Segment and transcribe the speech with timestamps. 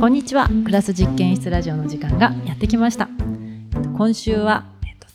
[0.00, 0.48] こんにちは。
[0.64, 3.10] クラス実験室ラジオの時間がやってきました。
[3.98, 4.64] 今週は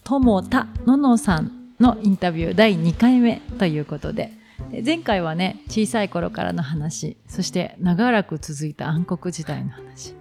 [0.04, 4.32] 友田ののさんのインタビュー第2回目ということで
[4.86, 10.14] 前回はね小さい頃からの話そして長らく続いた暗黒時代の話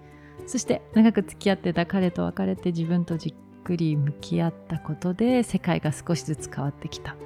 [0.46, 7.16] そして長く付き合ってた彼と別れて自分とじっくり向き合ったことで世界が少しずつ変わってきた。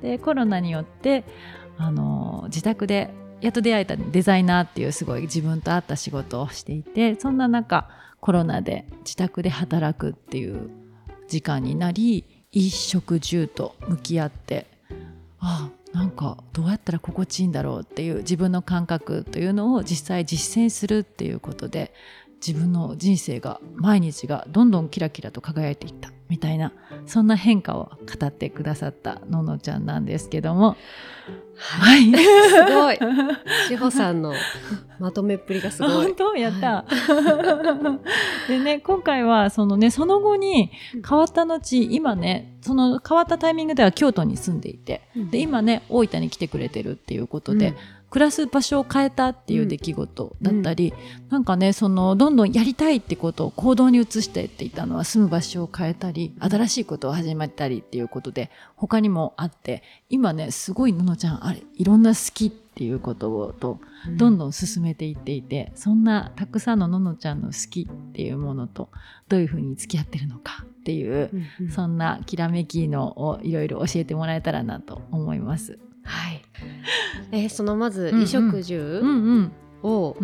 [0.00, 1.24] でコロナによって
[1.76, 7.88] あの自宅でやっと出会えたデザイナーっていうすごい自分と合った仕事をしていてそんな中
[8.20, 10.70] コロナで自宅で働くっていう
[11.28, 14.66] 時間になり一食住と向き合って
[15.38, 21.92] ああなんかどうやったら心地いいんだろうっていう自分の感覚というのを実際実践するっていうことで
[22.46, 26.72] 自分の人生が毎日がどんどんキラキラと輝いていったみたいな
[27.06, 30.76] そんな変化を語ってくださったののちゃんなんですけども。
[31.62, 32.98] はい、すごい。
[33.68, 34.32] 志保さんの
[34.98, 35.90] まとめっぷりがすごい。
[36.06, 36.36] 本当？
[36.36, 36.86] やった、は
[38.48, 40.70] い、でね今回はそのねその後に
[41.06, 47.74] 変わった後今ねその変わったタイミングでは京都に住んでいて、うん、で今ね大分に来てくれてるっていうことで、うん
[48.10, 63.78] 暮らす場所を変えたっていう出来事だったり、うん、なんかねそのどんどんやりたいってことを行動に移していっていたのは住む場所を変えたり新しいことを始めたりっていうことで他にもあって今ねすごいののちゃんあれいろんな好きっていうことをと
[64.16, 68.88] どんどん進めていっていて、うん、そんなたくさんのののちゃんの好きっていうものと
[69.28, 75.78] どういうふうに付き合ってるのかっていう、うんうん、そんなきらめきのをいろいろ教えてもらえたらなと思います。
[76.10, 76.42] はい、
[77.32, 79.50] えー、そのまず衣食住
[79.82, 80.16] を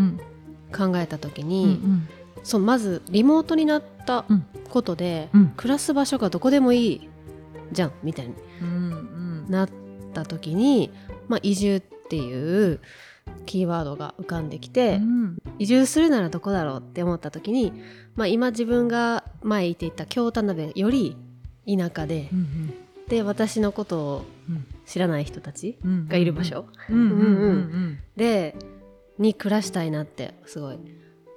[0.77, 2.09] 考えた時に、うんうん、
[2.43, 4.25] そうまずリモートになった
[4.69, 7.09] ことで、うん、暮らす場所がどこでもいい
[7.73, 8.35] じゃんみたいに
[9.49, 9.71] なっ
[10.13, 10.91] た時に、
[11.29, 12.81] まあ、移住っていう
[13.47, 17.73] キーワードが浮かんできて、うん、移住するならどこだろうって思った時に、
[18.15, 21.17] まあ、今自分が前言っていた京田辺より
[21.67, 22.75] 田舎で、うんうん、
[23.09, 24.25] で私のことを
[24.87, 26.67] 知らない人たちがいる場所。
[28.17, 28.57] で
[29.19, 30.79] に暮らしたいなってすごい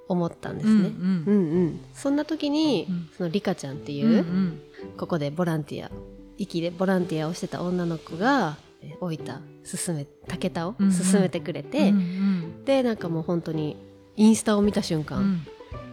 [0.08, 0.72] 思ったんですね。
[0.72, 4.60] うんうんうん、そんな時に、そのリカちゃんっていう、うんうん、
[4.96, 5.90] ここでボランティア
[6.36, 8.56] 息でボランティアをしてた女の子が
[9.00, 13.76] 大分進め竹田を進めてくれて、うんうん、でなんかもう本当に
[14.16, 15.46] インスタを見た瞬間、うん、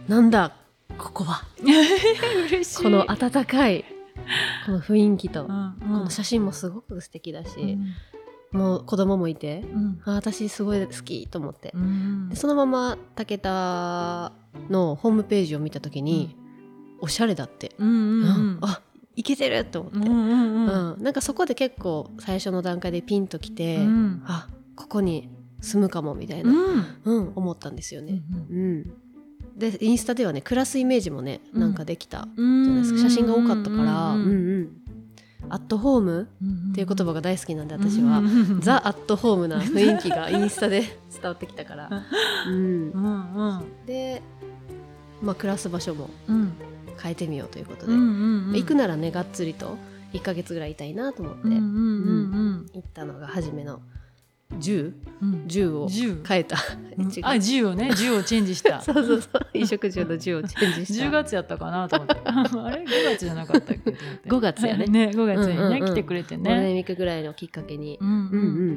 [0.08, 0.56] なんだ
[0.96, 1.44] ここは。
[2.82, 3.84] この温かい
[4.66, 7.78] この雰囲気と、うんうん、この写真もすごく素敵だし、
[8.52, 14.32] うん、もう子供もいて、うん、あ私すごい好きと思って、うん、でそのまま武田
[14.70, 16.36] のホームページを見た時に、
[17.00, 18.80] おしゃれだって、うんうんうん、あ
[19.14, 25.28] いけてると思って、うんうんうん、なんかそこで結構最初の段階でピンときて、うん、あここに
[25.60, 26.52] 住むかもみたいな、
[27.04, 27.32] うん。
[27.34, 28.22] 思ったんですよね。
[28.50, 28.92] うん
[29.58, 33.00] でインスタではね暮らすイメージもね、なんかできたじゃないですか。
[33.00, 34.68] 写真が多かったからうんうん
[35.50, 36.28] アットホーム
[36.72, 38.22] っていう言葉が大好きなんで私は。
[38.60, 42.04] ザ・アットホームな雰囲気がインスタで 伝わってきたから、
[42.48, 42.92] うん、
[43.86, 44.22] で、
[45.22, 46.10] まあ、暮らす場所も
[47.00, 49.78] 変えてみようということで、行くならねがっつりと
[50.12, 53.80] 1か月ぐらいいたいなと思って、行ったのが初めの
[54.56, 55.88] 銃、うん、銃を
[56.26, 56.56] 変えた、
[56.96, 57.92] うん、あ銃をね。
[57.94, 58.80] 銃をチェンジした。
[58.82, 59.46] そうそうそう。
[59.52, 61.04] 衣食住の銃をチェンジした。
[61.06, 62.16] 10月やったかなと思って。
[62.24, 63.90] あれ？5月じゃなかったっけ
[64.26, 64.86] ？5月やね。
[64.86, 66.42] ね5月にね、うんうんうん、来てくれてね。
[66.44, 68.16] ゴールデンウィークぐらいのきっかけに、うんうんう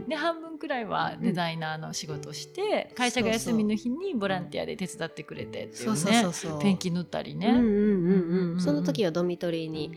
[0.05, 5.95] ん、で半分くらいはデザイナーの仕事をして、会社が休みの日にボランティアで手伝ってくれてっていうね。
[5.95, 9.91] そうそうそうペンキ塗ったりね、うんうんうんうん、その時はドミトリーに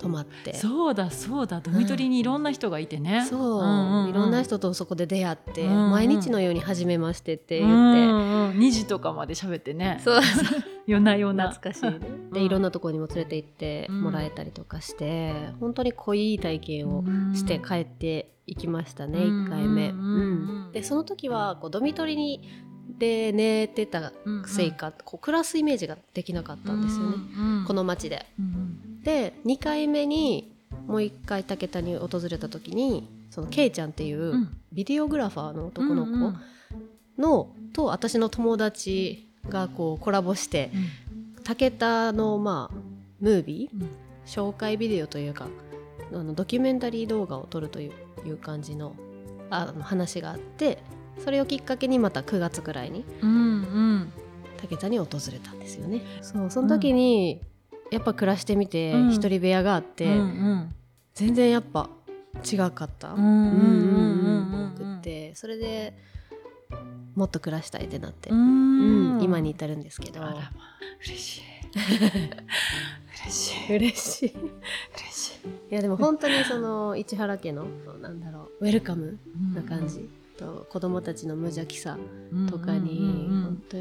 [0.00, 0.54] 泊まって。
[0.54, 1.60] そうだそうだ。
[1.60, 10.00] ドミトリーにいろんな人がいてね、うん、そう、うんうん、いろんな人とそこで出会って、うんうん、毎日のように「初めまして」って言って、うんうん、2時とかまで喋ってね。
[10.02, 10.20] そう。
[10.86, 11.50] 夜な夜な。
[11.50, 12.00] 懐かしい、ね、
[12.32, 20.70] でいろんなところにも連れて行ってもらえたりとかして、うん、本当に濃い体験をして帰っていきましたね、うん、1回目、うん。
[20.72, 22.40] でその時はこうドミトリーに
[22.98, 24.12] で寝てた
[24.46, 24.92] せいか、うん。
[24.94, 28.26] うん、こう暮らすイメージができなかったんですよね、うんうん、この町で。
[28.38, 30.52] うんで2回目に
[30.86, 36.34] もう1回武田に訪れた時にそのケイちゃんっていうビデオグラファーの男の子
[37.18, 40.70] の、と私の友達がこうコラボして、
[41.44, 42.76] 武田のまあ
[43.20, 43.86] ムービー、
[44.26, 45.48] 紹介ビデオというか
[46.12, 47.90] あのドキュメンタリー動画を撮るとい
[48.26, 48.96] う感じの
[49.48, 50.82] あの話があって
[51.24, 56.02] それをきっかけにまた9月くらいに、武田に訪れたんですよね。
[56.22, 57.40] そうその時に、
[57.90, 60.74] やっぱ暮らしてみて一人部屋があって、うんうん、
[61.14, 61.88] 全然やっぱ
[62.50, 63.12] 違かった。
[63.12, 65.94] うんうんうんうん、それで
[67.14, 69.20] もっと暮らしたいってなって、うん。
[69.22, 70.22] 今に至るんですけど。
[70.22, 70.50] あらまあ
[71.04, 71.42] 嬉しい。
[73.26, 73.76] 嬉しい。
[73.76, 74.32] 嬉しい。
[74.32, 75.72] 嬉しい。
[75.72, 77.66] いやでも本当にその市原家の
[78.00, 79.18] なんだろうウェルカム
[79.54, 80.08] な感じ、
[80.40, 81.98] と子供たちの無邪気さ
[82.48, 83.76] とかに、本当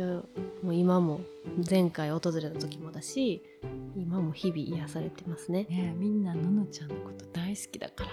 [0.65, 1.21] もう今も
[1.67, 3.41] 前回訪れた時もだし
[3.95, 5.65] 今も日々癒されてますね。
[5.69, 8.11] ねみんなののちゃんのこと大好きだから。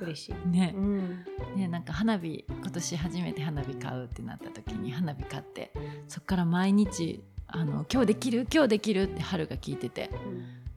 [0.00, 0.48] 嬉しい。
[0.48, 0.72] ね。
[0.74, 1.24] うん、
[1.56, 5.72] ねなんか花火今年初めて花火買うってなった時に花火買って
[6.08, 10.10] そっから毎日あの今日できる今日できるって春が聞いてて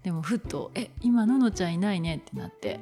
[0.04, 2.80] でもふっと「え今ののちゃんいないね」ってなって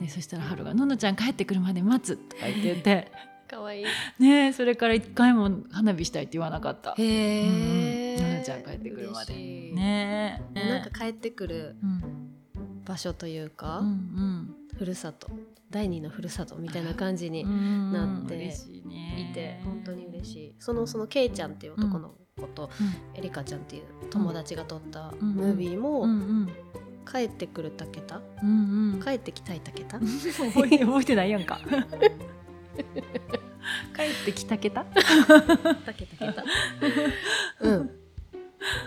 [0.00, 2.62] でそしたら春が「ののちゃん帰ってくるまで待つ」とか言って。
[2.62, 3.10] 言って
[3.46, 3.84] かわいい。
[4.18, 6.94] ねそれから一回も花火したいって言わなかった。
[6.96, 8.16] へえ。
[8.16, 8.22] うん。
[8.22, 10.42] ののちゃん帰ってくるまでね。
[10.54, 12.30] えなんか帰ってくるうん。
[12.84, 15.28] 場所というか、うんふるさと
[15.70, 19.30] 第二のふるさとみたいな感じにうんなって嬉しいね。
[19.30, 20.54] いて、本当に嬉しい。
[20.58, 22.70] そのそのケイちゃんっていう男の子と、
[23.14, 25.34] エリカちゃんっていう友達が撮ったうん。
[25.34, 26.48] ムービーも、うんうん
[27.10, 29.02] 帰ってくるたけたうんうん。
[29.02, 31.58] 帰ってきたいたけた覚えて覚えてないやんか。
[33.96, 34.84] 帰ってきたけた？
[34.84, 36.44] たけた
[37.60, 37.90] うん。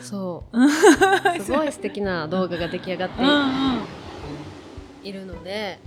[0.02, 0.58] そう。
[1.42, 3.10] すごい素敵な動画が出来上がっ
[5.04, 5.80] ているので、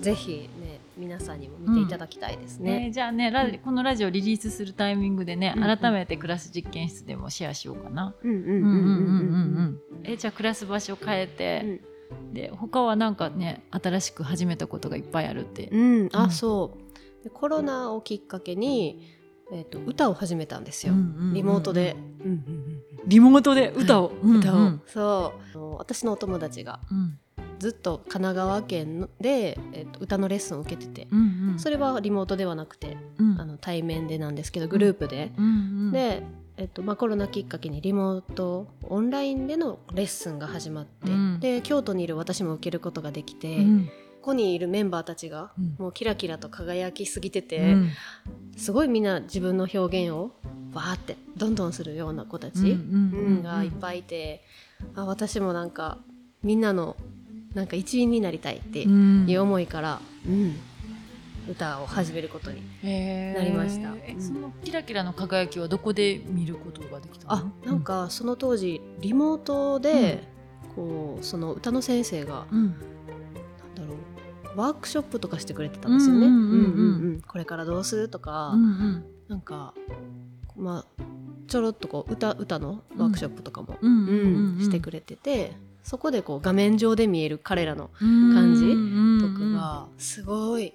[0.00, 0.55] ぜひね
[0.96, 2.86] 皆さんにも見ていただきたいですね。
[2.86, 5.76] ねじゃあねラジこのラジオリリースするタイミングでね、うんうん。
[5.76, 8.14] 改めてクラス実験室でもシェアしようかな。
[8.22, 9.90] うんうんうんうんうんうん。
[9.94, 11.80] うんえじゃあクラス場所変えて、
[12.32, 15.68] で他はなんかね新しく始めたことがいっぱいあるって。
[15.68, 15.80] うん。
[15.80, 16.30] うんあ、うん。
[16.30, 16.78] そ
[17.20, 17.24] う。
[17.24, 19.16] でコロナをきっかけに、
[19.52, 21.96] えー、と歌を始めたんですよ、うんうんうんリモートで、
[23.06, 24.82] リモートで歌を、歌を、うん。
[24.86, 25.74] そう。
[25.76, 27.18] 私のお友達がうん
[27.58, 31.58] ずっと神奈川県で、えー、と歌のレッスンを受けてて、うんうん。
[31.58, 33.40] それはリモートではなくてうん。
[33.40, 35.44] あの対面でなんですけどグループで、うん。
[35.44, 35.48] う
[35.88, 36.22] んで、
[36.56, 41.40] えっとまあ、コロナきっかけにリモートオンラインでのレッスンが始まって、うん。
[41.40, 43.86] で京都にいる私も受けることができて、うん。
[44.20, 45.76] ここにいるメンバーたちがうん。
[45.78, 47.90] もうキラキラと輝きすぎてて、うん。
[48.56, 50.32] すごいみんな自分の表現を
[50.74, 53.42] バーってどんどんするような子たち、うん。
[53.42, 54.44] がいっぱいいて
[54.94, 55.98] あ私もなんか
[56.42, 56.96] みんなの
[57.56, 59.26] なんか一員になりたいってうん。
[59.28, 60.56] いう思いから、うん
[61.48, 62.60] 歌を始めることに
[63.32, 63.92] なりました。
[63.92, 67.32] うんえそのキラキラの輝きはどこで見ることができたの？
[67.34, 70.24] あなん、かその当時リモートで、
[70.74, 72.66] こうその歌の先生がうん。
[72.66, 72.74] なん
[73.76, 73.94] だろ
[74.56, 76.26] うワークショップとかしてくれてたんですよね。
[76.26, 76.56] うんうんうんうん。
[76.56, 77.20] うんうんうん。
[77.20, 79.04] これからどうするとか、うんうん。
[79.28, 79.72] なんか
[80.56, 81.02] まあ
[81.46, 83.92] ちょろっとこう歌歌のワークショップとかも、うん。
[84.08, 85.52] うんしてくれてて
[85.86, 90.74] そこでこう画面上で見える彼らの感じとかがすごい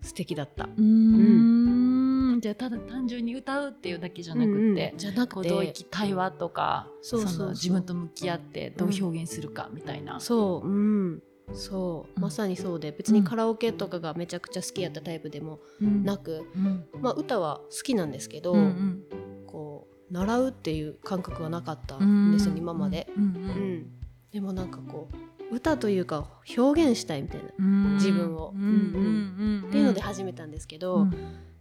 [0.00, 0.68] 素敵だった。
[0.78, 2.38] うん。
[2.40, 10.70] じゃあただ単純に歌うっていうだけじゃなくって、うんじゃなくて対話とかそうそう自分と向き合ってどう表現するかみたいな、そう、う
[11.14, 11.22] ん、
[11.52, 12.22] そう、うん。
[12.22, 16.04] まさにそうで別にカラオケとかがめちゃくちゃ好きやったタイプでもうん。
[16.04, 16.84] なく、うん。
[17.00, 19.02] まあ、歌は好きなんですけど、うんうん。
[19.48, 22.58] こう習うっていう感覚はなかったんですよ、うん。
[22.58, 23.24] 今まで、うん。
[23.24, 23.86] うん
[24.34, 25.08] でもなんかこ
[25.50, 26.26] う歌というか
[26.58, 27.94] 表現したいみたいな、うん。
[27.94, 28.52] 自分を。
[28.52, 31.14] うんうんうんっていうので始めたんですけど、うん。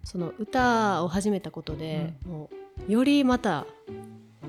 [0.03, 2.49] その歌を始めたことで、も
[2.89, 3.68] うよりまた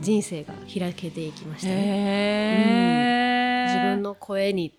[0.00, 3.66] 人生が開けていきましたね。
[3.68, 4.72] 自分の声に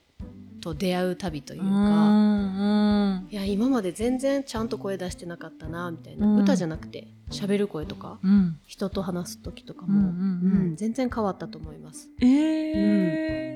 [0.66, 3.28] と出会う旅というか、うんうん。
[3.30, 6.42] いや今まで全然ちゃんと声出してなかったなみたいな、うん。
[6.42, 8.58] 歌じゃなくて喋る声とかうん。
[8.66, 10.68] 人と話す時とかも、うんうんうん。
[10.70, 12.10] うん全然変わったと思います。
[12.22, 12.26] え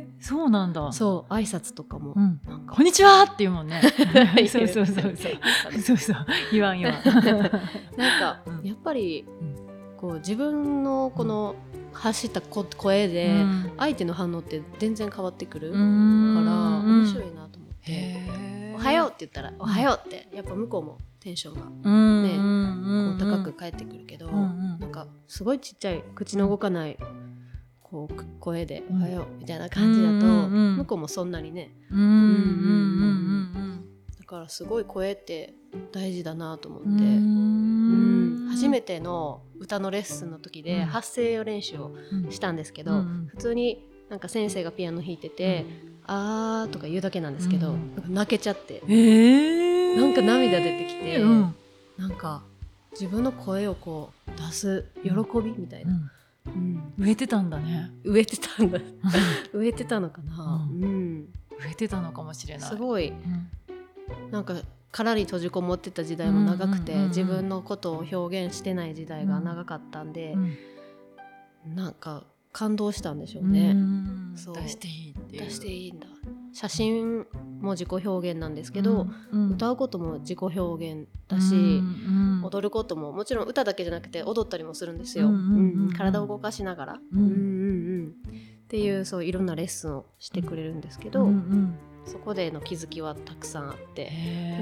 [0.06, 0.92] ーそうなんだ。
[0.92, 2.42] そう挨拶とかも、うん。
[2.46, 2.75] なんか。
[2.75, 3.82] こんにちはって言うもんね。
[4.36, 5.16] 言そうそうそうそう。
[5.82, 7.04] そうそう言わん言わん。
[7.98, 8.68] なんか、うん。
[8.68, 9.56] やっぱりうん。
[9.98, 11.56] こう自分のこの
[12.00, 13.72] 発したこ声で、うん。
[13.77, 16.86] 相手の反応って全然変わってくるうからん。
[16.86, 17.91] 面白いなと思って。
[17.91, 22.41] へ「おはよう」って言ったら「おはよう」ってやっぱ向こうもテンションがうんねう
[23.15, 26.98] んこう高く返ってくるけど、なんかすごいちっちゃい口の動かない
[27.82, 29.01] こうく声で「うん。
[29.01, 31.72] おはよう」みたいな感じだと、向こうもそんなにね。
[34.18, 35.56] だからすごい声って
[35.91, 36.89] 大事だなと思って、
[38.50, 40.86] 初めての歌のレッスンの時でうん。
[40.88, 45.65] 発声練習をうんしたんですけど、うん普通になんか先生がピアノ弾いてて
[46.08, 47.75] 「あー」とか言うだけなんですけど、
[48.08, 48.82] 泣けちゃって。
[48.88, 49.98] えー。
[49.98, 51.56] なんか涙出てきてうん。
[51.98, 52.44] なんか
[52.91, 55.10] 自分の声をこう出す喜
[55.44, 55.91] びみたいな、
[56.48, 56.94] うん。
[56.98, 57.91] 植えてたんだね。
[58.03, 58.79] 植えてたんだ。
[59.53, 61.29] 植えてたのかな、ううん。
[61.60, 62.70] 植えてたのかもしれない。
[62.70, 63.10] すごい。
[63.10, 64.32] うん。
[64.32, 64.56] なんか
[64.91, 73.75] 殻に閉じこもってた時代も長くて、自分のことを表現してない時代が長かったんで、うん、なんか感動したんでしょうね。
[73.75, 76.08] う出していい出していいんだ。
[76.51, 77.27] 写真
[77.62, 94.12] も自己表現なんですけど、うんうん、歌うことも自己表現だし、うんうん、踊ることももちろん歌だけじゃなくて踊ったりもするんですよ、うんうんうん、体を動かしながら、うんうんうん、っていうそういろんなレッスンをしてくれるんですけど、うんうん、そこでの気づきはたくさんあって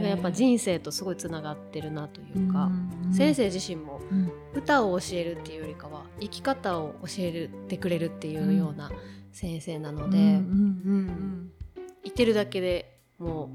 [0.03, 4.01] やっぱ人生とすごいつながってるなというか、うんうん、先生自身も
[4.53, 8.91] 歌を教えるっていうよりかは生き方を教えてくれるっていうような
[9.31, 11.51] 先生なので、うん
[12.03, 13.49] いてるだけでも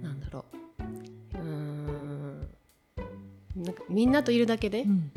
[0.00, 0.44] うなんだろ
[1.34, 1.38] う。
[1.38, 2.48] うん。
[3.56, 5.12] なんかみんなといるだけで、うん、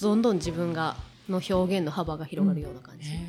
[0.00, 0.96] どんどん自分が
[1.28, 3.26] の表現の幅が広がるような感じ、うん、も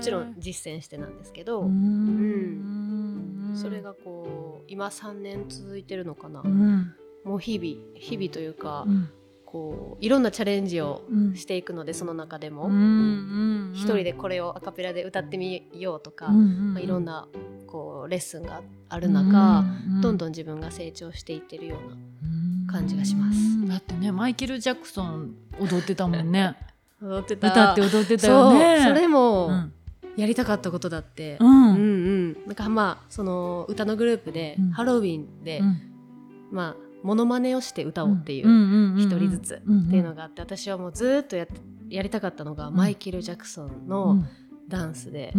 [0.00, 6.42] ちろん実践してなんですけど、うん、それがこう今3年続いてるのかな、
[7.24, 8.86] もう日々日々というか、
[9.44, 11.02] こういろんなチャレンジを
[11.34, 12.68] していくので、うん、その中でも、
[13.74, 17.26] 一人でこれをアカペラで歌ってみようとか、まあ、いろんな
[17.66, 19.64] こうレッスンがある中、
[20.02, 23.68] どんどん自分が成長していってるような感じがします。
[23.68, 26.56] だってねマイケル・ジャクソン踊ってたもんね。
[27.02, 27.48] 踊ってた。
[27.48, 28.84] 歌って踊ってたよね。
[28.84, 29.50] それも、
[30.20, 32.46] やりたかったことだって、うん、うんうん。
[32.46, 35.62] なんかまあその歌のグループで、ハロウィンで、
[36.50, 41.46] まあモノマネをして歌おうっていう一人ずつっていうのがあって私はもうずっとや
[41.88, 44.22] やりたかったのがマイケル・ジャクソンの
[44.68, 45.32] ダンスで、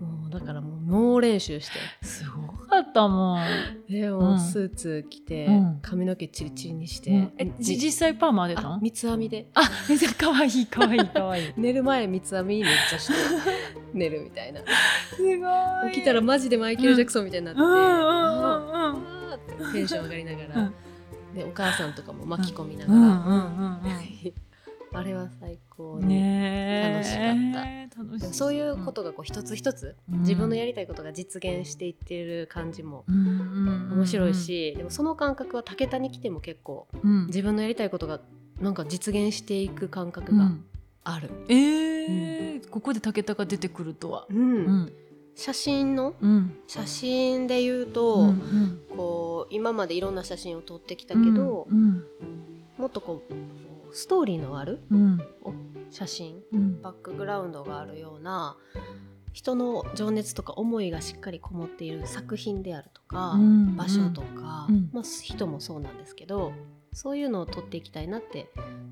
[0.00, 1.78] もうだからもう猛練習して。
[2.06, 3.44] すごかったもん。
[3.88, 5.48] でもスーツ着て、
[5.82, 9.48] 髪の毛チリチリにして、え実際パーマでた三つ編みで。
[9.54, 11.52] あめっちゃかわいいかわいいかわいい。
[11.56, 13.14] 寝る前三つ編みめっちゃして
[13.92, 14.60] 寝るみたいな。
[14.60, 15.92] すごい。
[15.92, 17.60] 起きたらマジでマイケル・ジャクソンみたいになって、
[19.64, 20.72] うん、テンション上がりながら。
[21.34, 23.80] でお母さんとかも巻き込みながら、
[24.92, 28.54] あれは最高に楽しかった、そう。
[28.54, 36.88] いうことがこう一つ一つ、自分のやりたいことが実現していってる感じも面白いし、でもその感覚は武田に来ても結構、
[37.26, 38.20] 自分のやりたいことが
[38.60, 40.50] なんか実現していく感覚が
[41.04, 42.68] ある、えー。
[42.68, 44.92] ここで武田が出てくるとは、うん。
[45.34, 48.28] 写真の、うん、写真で言うと、うん。
[48.28, 51.78] うん、こう今までいろんな写真を撮ってきたけど、うん。
[51.78, 52.04] うん、
[52.76, 53.32] もっとこう
[53.98, 55.20] ストーリーのある、うん、
[55.90, 56.40] 写真、
[56.82, 58.56] バックグラウンドがあるような
[59.32, 63.36] 人の情熱とか思いがしっかりこもっている作品であるとか、
[63.76, 66.52] 場所とか、まあ、人もそうなんですけど
[66.92, 68.48] そういうのを撮っていきたいなって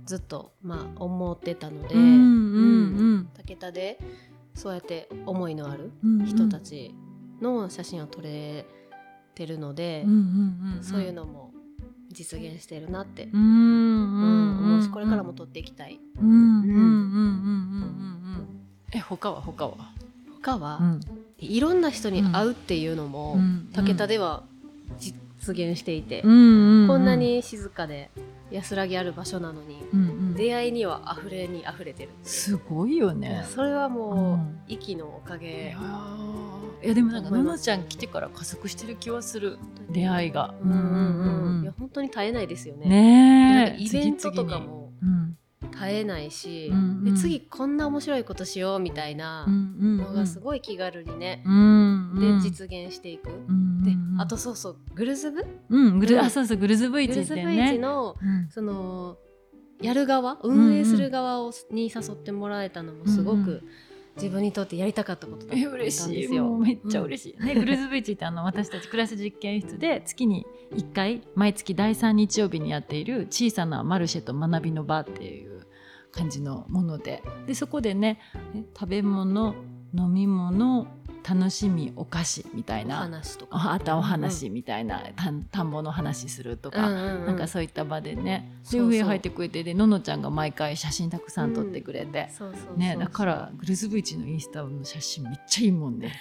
[0.06, 1.94] ずっと、まあ、思ってたので、
[3.44, 4.00] 武田で
[4.54, 5.92] そうやって思いのある
[6.26, 6.92] 人たち
[7.40, 8.66] の写真を撮れ
[9.36, 10.04] てるので、
[10.80, 11.52] そういうのも
[12.10, 13.28] 実現してるなって
[14.76, 15.99] 思うしこれからも撮っていきたい。
[18.92, 19.75] え他は他は？
[20.42, 21.00] 他は、うん、
[21.38, 23.37] いろんな人に会うっていうのも、
[23.75, 24.45] 武田では
[24.99, 25.14] 実
[25.56, 28.11] 現していて、こんなに静かで
[28.52, 33.45] 安らぎある場所なのに、うんうん、出会いには溢れに溢れてるすごいよね。
[33.49, 35.76] それはもう、うん、息のおかげ
[36.86, 39.58] いやでもなんかののちゃん来てから加速してる気はする。
[39.90, 40.54] 出会いが。
[40.62, 41.62] うんうんうん。
[41.62, 42.88] いや本当に絶えないですよね。
[42.88, 44.92] ねイベントとかも
[45.72, 57.14] 絶えないし、うんうん、で次こんな面白いことしようみたいなのがすごい気軽にね、うんうん、で実現していく、うんうん、であとそうそうグルズブ、うん、グルあそうそうグルズブイチね。
[57.16, 59.18] グルズブイチの、うん、その
[59.82, 60.38] やる側？
[60.44, 63.62] 運営する側を、に誘ってもらえたのもすごく、うんうん
[64.16, 66.56] 自分にとってやりたかったことだったんですよ。
[66.56, 67.37] めっちゃ嬉しい。
[67.38, 75.66] うん、ね、グルーズビーチってあの私たちクラス実験室で月に1回毎月第3日曜日にやっている小さなマルシェと学びの場っていう
[76.12, 78.18] 感じのものででそこでね
[78.78, 79.54] 食べ物
[79.94, 80.88] 飲み物
[81.28, 82.97] 楽しみお菓子みたいな。
[82.97, 83.73] 話とか。
[83.73, 88.52] あったお話みたいな、うん、田んぼの話するとか、なんかそういった場でね。
[88.71, 92.28] で上入ってくれてでののちゃんが毎回写真たくさん撮ってくれて、
[92.76, 96.12] ね、だからグルズブイチのインスタの写真めっちゃいいもんね。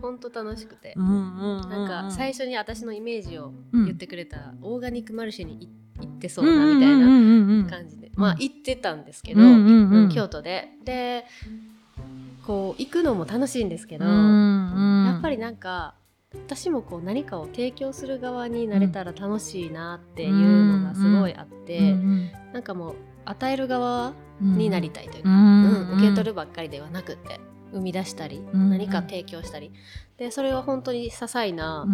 [0.00, 5.68] 本当楽しくて、なんか最初に私のイメージを言ってくれた、オーガニックマルシェに
[6.00, 9.40] 行ってそうなみたいな感じで、まあ行ってたんですけど、
[10.12, 10.68] 京都で。
[10.84, 11.24] で
[12.46, 15.94] こう行くのも楽しいんですけど、うんうん、やっぱりなんか
[16.46, 27.40] 私もこう何かを提供する側になれたら楽しいなっていうのがすごいあって、うんうん、なんかもう与える側になりたいというか、うん、うん、受け取るばっかりではなくて、
[27.72, 29.72] 生み出したり、何か提供したり。
[30.18, 31.86] でそれは本当に些細な、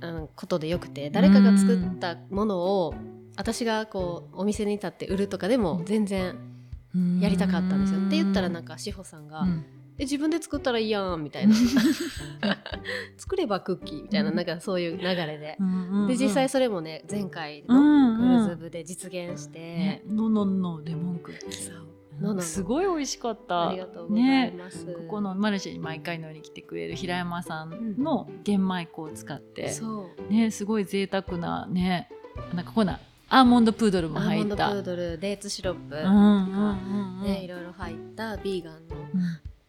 [0.00, 2.94] うん、ことでよくて誰かが作ったものを
[3.36, 6.36] 私がこうお店に立って売るとかでも全然
[7.20, 8.00] やりたかったんですよ。
[8.00, 9.46] って言ったらなんか志保さんが、
[9.98, 11.54] え自分で作ったらいいやんみたいな。
[13.16, 15.58] 作ればクッキーみたいななんかそういう流れで、
[16.08, 23.68] で実際それもね前回のグルズブで実現して、のののレモンクッキーすごい美味しかった。
[23.68, 24.84] ありがとうございます。
[24.84, 30.32] ね、ここのマルシェに毎回のように来てくれる平山さんの玄米粉を使って、う。
[30.32, 32.08] ん、ねすごい贅沢なね
[32.54, 34.68] なんかこんなアーモンドプードルも入った。
[34.68, 35.96] アーモンドプードルデーツシロップ。
[35.96, 38.96] とか、ねいろいろ入ったビーガンの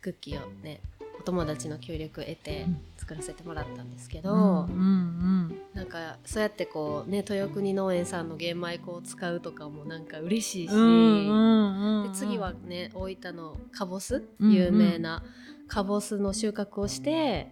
[0.02, 0.82] クッキーをね
[1.20, 14.24] お友達の協力を得て作らせてもらったんですけど、うんうんうん、なんかそうやってこうね豊国農園さんの玄米粉を使うとかもなんか嬉しいし、うんうんうん、で次はね大分のかぼす？
[14.40, 15.24] 有名な
[15.68, 17.52] かぼすの収穫をして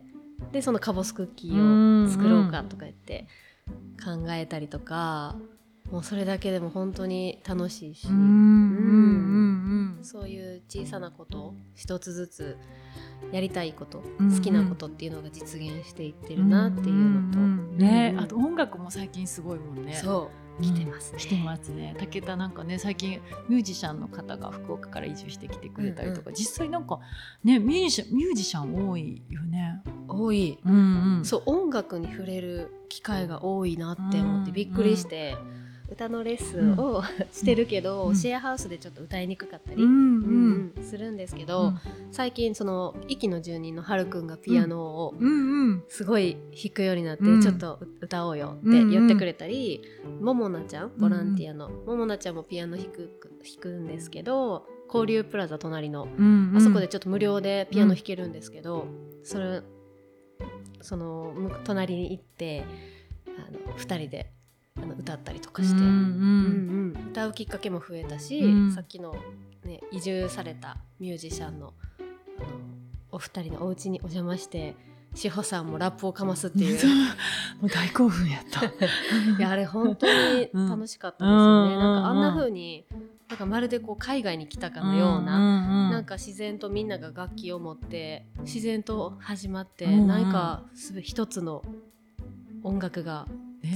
[0.51, 3.25] でそのかぼすクッキーを作ろうかとか言って
[4.03, 5.35] 考えたりとか。
[5.93, 12.57] もうそれだけでも本当に楽しいし、うん、そういう小さなこと一つずつ
[13.31, 19.93] やりたいこと、好きなことっていうのが実現していってるなっていうのと、ね、あと音楽も最近すごいもんね。
[19.93, 20.63] そう。
[20.63, 21.95] 来てますね、来てますね。
[21.99, 26.27] 武田なんかね最近ミュージシャンの方が福岡から移住してきてくれたりとか、うん。
[26.29, 26.99] うん、実際なんか
[27.43, 29.83] ねミュージシャンミュージシャン多いよね。
[30.07, 41.73] 多い、うんうん、そう音楽に触れる機会が多いなって思ってびっくりして、うんうん歌のレッスンを、してるけど、うん、シェアハウスでちょっと歌いにくかったり、うんするんですけど、
[42.11, 45.13] 最近その息の住人のはるくんがピアノを
[45.89, 49.81] すごい弾くようになって、ちょっと歌おうよって言ってくれたり、
[50.21, 56.07] ももなちゃんボランティアの、ももなちゃんもピアノ弾く弾くんですけど交流プラザ隣の、
[56.55, 58.87] あそこでちょっと無料でピアノ弾けるんですけど、
[59.23, 59.61] それ
[60.81, 62.65] その隣に行って
[63.37, 64.31] あの2人で
[64.81, 65.85] あの歌ったりとかして、うん。
[65.85, 69.15] うんうん、歌うきっかけも増えたし、うん、さっきの、
[69.65, 71.73] ね、移住されたミュージシャンの
[72.39, 72.47] あの
[73.11, 74.75] お二人のお家にお邪魔して
[75.13, 76.79] 志保さんもラップをかますっていう。
[77.61, 78.65] もう大興奮やった。
[78.65, 78.69] い
[79.39, 82.85] やあれ本当に楽しかったですよね、うん、なんかあんな風に
[83.29, 91.63] なんかまるでこう海外に来たかのような、うんうん、なんか自然とみんなが楽器を持って自然と始まって、うんうん、何かすべ一つの
[92.63, 93.27] 音楽が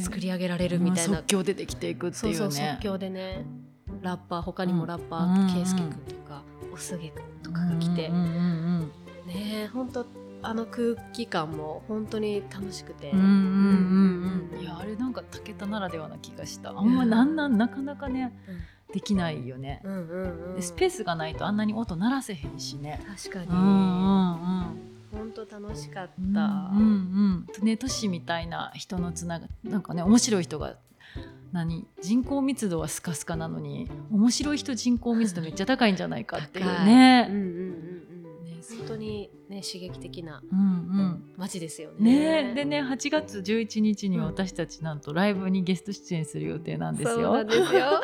[0.04, 2.38] 作り上げられるみたいな、即興でできていくっていうね。
[2.38, 3.46] そう即興でね。
[4.02, 10.06] ラッパー他にもラッパー圭佑、うん、君とかおすげ君とかが来て、うんうんうん、ね本当
[10.44, 16.72] あの空気感も本当に楽しくて、うんうんうんうん、いやあれなんか武田ならではな気がした。
[16.78, 23.02] あんまなんなんなかなかね、うん、できないよね、うんうんうん、スペースがないとあんなに音鳴らせへんしね。
[23.08, 26.12] 確かに、うんうんうん本当楽しかった。
[26.14, 27.48] うんうん。
[27.60, 29.82] うん、ね都市みたいな人のつながなん。
[29.82, 30.76] かね面白い人が
[31.52, 35.96] 何人口密度はスカスカなのに面白い人人口密度めっちゃ高いん。
[35.96, 37.28] じゃないかっていうね。
[37.30, 37.36] うん。
[37.36, 37.42] うん。
[37.42, 38.04] うん。
[38.78, 40.44] 本当にね刺激的な
[41.38, 42.44] 街ですよね。
[42.44, 45.00] ねでね8月11日に私たちなん。
[45.00, 46.96] とライブにゲスト出演する予定なん。
[46.96, 47.16] ですよ。
[47.16, 47.48] そうなん。
[47.48, 48.02] ですよ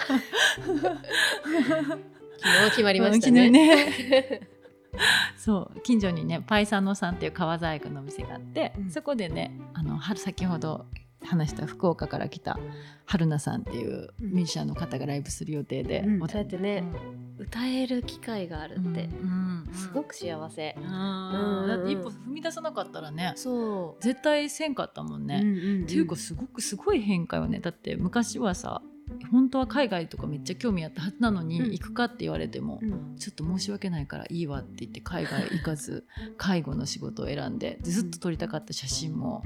[2.40, 3.50] 昨日決まりましたね。
[3.50, 4.48] ね
[5.38, 10.86] そう近所にねパイサノさんっていう川細工のお店があって、うん、そこでねあの先ほど
[11.24, 12.60] 話した福岡から来た
[13.06, 16.84] 春菜さんっていうミュージシャンの方がライブする予定で、うん、そうやってね、
[17.40, 24.04] うん、歌える機会があるって、うんすごく幸せ、だって一歩踏み出さなかったらねそう。
[24.04, 25.42] 絶対せんかったもんね、っ
[25.88, 27.60] ていうかすごくすごい変化よね。
[27.60, 28.82] だって昔はさ
[29.32, 32.80] 本当は海外とかめっちゃ興味あったはずなのに、行くかって言われても、
[33.18, 36.06] ちょっと申し訳ないからいいわって言って海外行かず
[36.38, 39.44] 介護の仕事を選んでずっと撮りたかった写真も、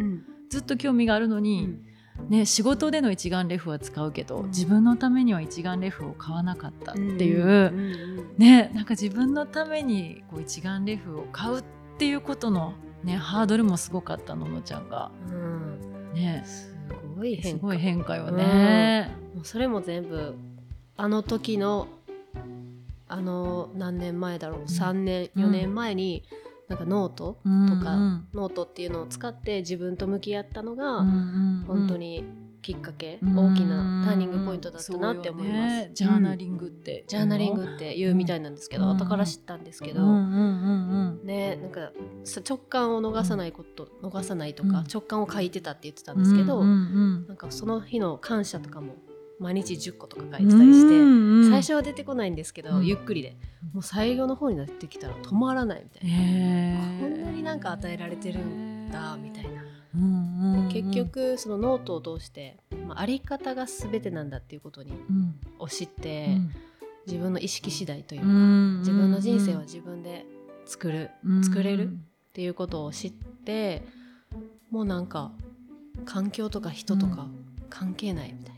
[0.49, 1.79] ずっと興味があるのに、
[2.29, 11.63] ね、仕事での一眼レフは使うけど、自分のためには一眼レフを買わなかったっていう、ね、なんか自分のためにこう一眼レフを買うっ
[11.97, 15.11] ていうことの、ね、ハードルもすごかったののちゃんが。
[16.13, 16.76] ね、す
[17.17, 17.59] ごい変化。
[17.59, 19.15] すごい変化よね。
[19.35, 20.35] もうそれも全部
[20.95, 21.87] あの時の
[23.09, 26.23] あの何年前だろう、うん、3年4年前に、
[26.67, 31.05] なんかノートとか、うんうん、ノートっていうのを使って自分と向き合ったのが、
[31.67, 32.25] 本当に
[32.67, 35.57] きっかけ、うん、大きなターニングポイントだったなって思います。
[35.85, 41.93] ね、ジャーナリングって、ジャーナリングって言うみたいなんですけど、後から知ったんですけど、ねなんか
[42.45, 48.95] 直感を逃さないこと、逃さないとか、直感を書いてたって言ってたんですけど、なんかその日の感謝とかも
[49.39, 50.89] 毎日10個とか書いてたりし
[51.45, 53.37] て最初は出てこないんですけど、ゆっくりで。
[53.73, 59.66] もう最後の方になってきたら止まらないみたいな、こんなになんか与えられてるんだみたいな。
[60.71, 62.57] 結局そのノートを通して、
[62.87, 64.93] まあ、あり方が全てなんだっていうことに、
[65.59, 66.37] を知って、
[67.07, 70.25] 自分の意識次第というか、自分の人生は自分で
[70.65, 71.11] 作る、
[71.43, 71.91] 作れるっ
[72.33, 73.83] ていうことを知って
[74.69, 75.31] もうなんか
[76.05, 77.27] 環境とか人とか
[77.69, 78.55] 関係ないみたい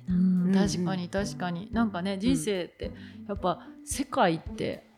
[0.51, 1.69] な、確かに確かに。
[1.71, 2.91] なんかね人生って
[3.27, 4.88] やっぱ世界って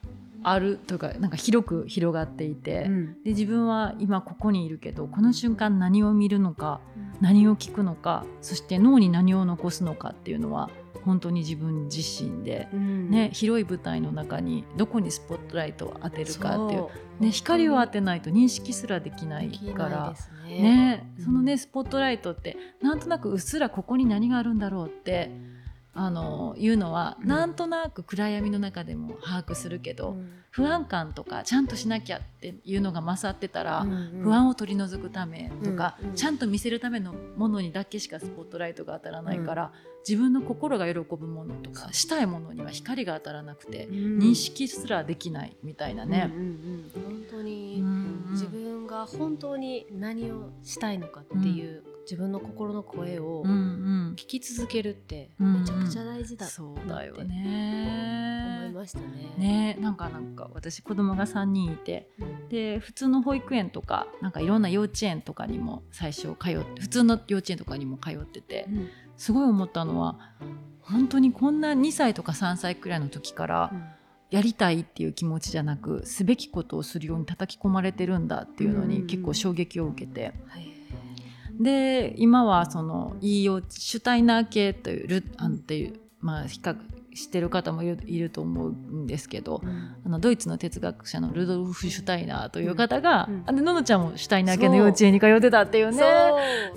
[0.44, 10.70] あるというかなんか広く広がっていて、うん、で自分は今ここにいるけどこの瞬間何を見るのか、うん、何を聞くのかそして脳に何を残すのかっていうのは
[11.06, 16.88] 本当に自分自身で、うん、ね、広い舞台の中にどこにスポットライトを当てるかっていう
[17.20, 20.16] ね、光を当てないと認識すらできないから
[20.48, 25.30] ね、ね、そのねスポットライトってなんとなくうっすらここに何があるんだろうって
[25.94, 39.74] あのいうのは、うん、なんとなく暗闇の中でも把握するけど、うん、不安感とかちゃんとしなきゃっていうのが勝ってたら、うんうん、不安を取り除くためとか、うんうん、ちゃんと見せるためのものにだけしかスポットライトが当たらないから、
[40.08, 46.32] 自分の心が喜ぶものとかしたいものには光が当たらなくて、認識すらできないみたいなね。
[46.34, 47.84] うんうんうん、本当に、
[48.32, 58.62] 自分が本当に何をしたいのかっていう、自分の心の声を聞き続けるってめちゃくちゃ大事だ、そうだよね。
[58.62, 59.34] 思いましたね。
[59.38, 62.10] ねなんかなんか私子供が3人いて、
[62.50, 68.68] で普通の保育園とかなんかいろんな幼稚園とかにも最初通って普通の幼稚園とかにも通ってて、
[69.18, 70.20] すごい思ったのは
[70.82, 73.72] 本当にこんな2歳とか3歳くらいの時から、
[74.32, 80.34] やりたいっていう気持ちじゃなくすべきことをするように叩き込まれてるんだっていうのに結構衝撃を受けて。
[80.48, 80.71] はい
[81.60, 86.76] で今はそのいいよシュタイナー系というルあンっていう、まあ、比較
[87.14, 93.58] してる方もいると思うんですけど、うん、あのドイツの哲学者のルドルフ・シュタイナーという方が、うん。
[93.58, 95.98] うん、ののちゃんもシュタイナー系の幼稚園に通ってたっていうね。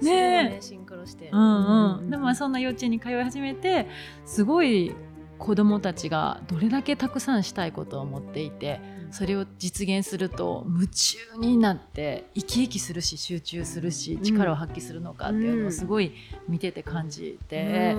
[0.02, 0.48] ね。
[0.50, 1.30] ねシンクロして。
[1.32, 2.10] うんうん。
[2.10, 3.86] でもそんな幼稚園に通い始めて
[4.24, 4.94] すごい
[5.38, 8.80] 子どもたちがどれだけたくさんしたいことを持っていて
[9.14, 16.12] それを実現すると夢中になって生き生きするし集中するし力を発揮するのかっていうのをすごい
[16.48, 17.94] 見てて感じて、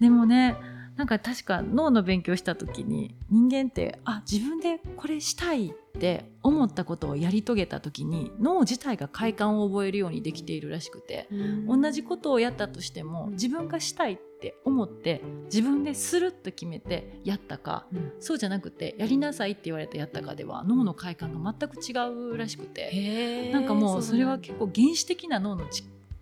[0.00, 0.56] でもね
[0.98, 11.28] なんか確か脳の勉強した時に人間ってあ自分でこれしたいって思ったことをやり遂げた時に脳自体が快感を覚えるようにできているらしくて、
[11.66, 21.92] 同じことをやったとしても自分がしたいって思って自分でするっと決めてやったか、うん、そうじゃなくてやりなさいって言われてやったかでは脳の快感が全く違
[22.32, 25.64] うらしくてなんかもうそれは結構原始的な脳の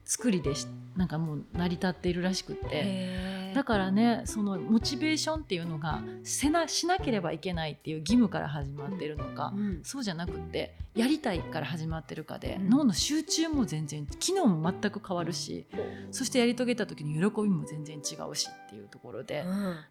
[0.04, 0.52] 作りで
[0.96, 3.45] なんかもう成り立っているらしくて。
[3.56, 15.76] だからねそのモチベーションっていうのがせなしなければいけないっていう義務から始まってるのか、うん、そうじゃなくってやりたいから始まってるかで、うん、脳の集中も全然機能も全く変わるし、う
[16.10, 19.46] ん、そしてやり遂げた時に喜びも全然違うしっていうところで、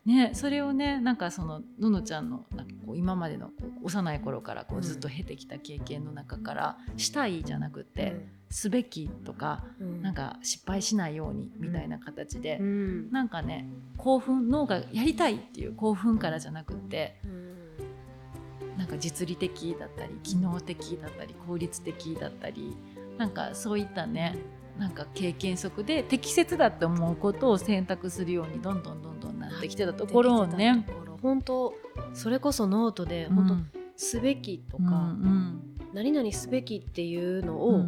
[0.06, 8.44] ね、それをねなんかそのののちゃんのなんかこう今までのこう幼い頃からこうずっと経てきた経験の中からしたいじゃなくて。
[8.56, 22.78] すべきとか、うん、なんか失敗しないようにみたいな形で、うん、なんかね興奮脳がやりたいっていう興奮からじゃなくて、うん、なんか実利的だったり機能的だったり効率的だったり
[23.18, 24.38] なんかそういったね
[24.80, 30.88] なんか経験則で適切だって思うことを選択するようにどんどんどんどんなってきてたところをね。
[31.22, 31.74] 本当
[32.13, 35.62] それこそノートで本当、すべきとか、うんうん。
[35.94, 37.86] 何々すべきっていうのを、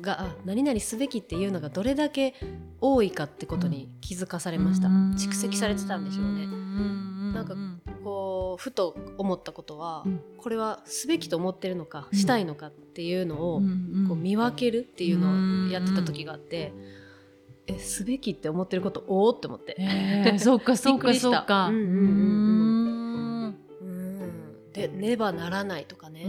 [0.00, 2.34] が何々すべきっていうのがどれだけ
[2.80, 6.46] 多いかってことに気づかされました、蓄積されてたんでしょうね、
[7.34, 7.54] なんか
[8.04, 10.04] こうふと思ったことは、
[10.38, 13.60] これはすべきと思ってるのか、したいのかっていうのを、
[14.08, 16.72] こう見分けるっていうのをやってた時があって、
[17.66, 21.66] えすべきって思ってることおおって思って、えー、そうかそうかそうか。
[21.66, 22.97] うんうんうん
[24.72, 26.26] でねばならないとかね。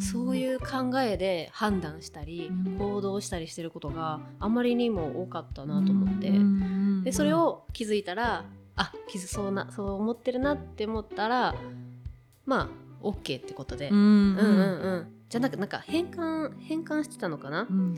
[0.00, 6.32] そういう考えで判断したり行動したりしてることがあまりにも多かったなと思って。
[7.04, 8.44] でそれを気づいたら
[8.76, 11.54] あ気づそうなそう思ってるなって思ったら
[12.44, 12.70] ま
[13.02, 13.88] あ OK ってことで。
[13.90, 15.18] うんうんうん。
[15.28, 17.94] じゃなくなんか変換変換してたのかな、うん、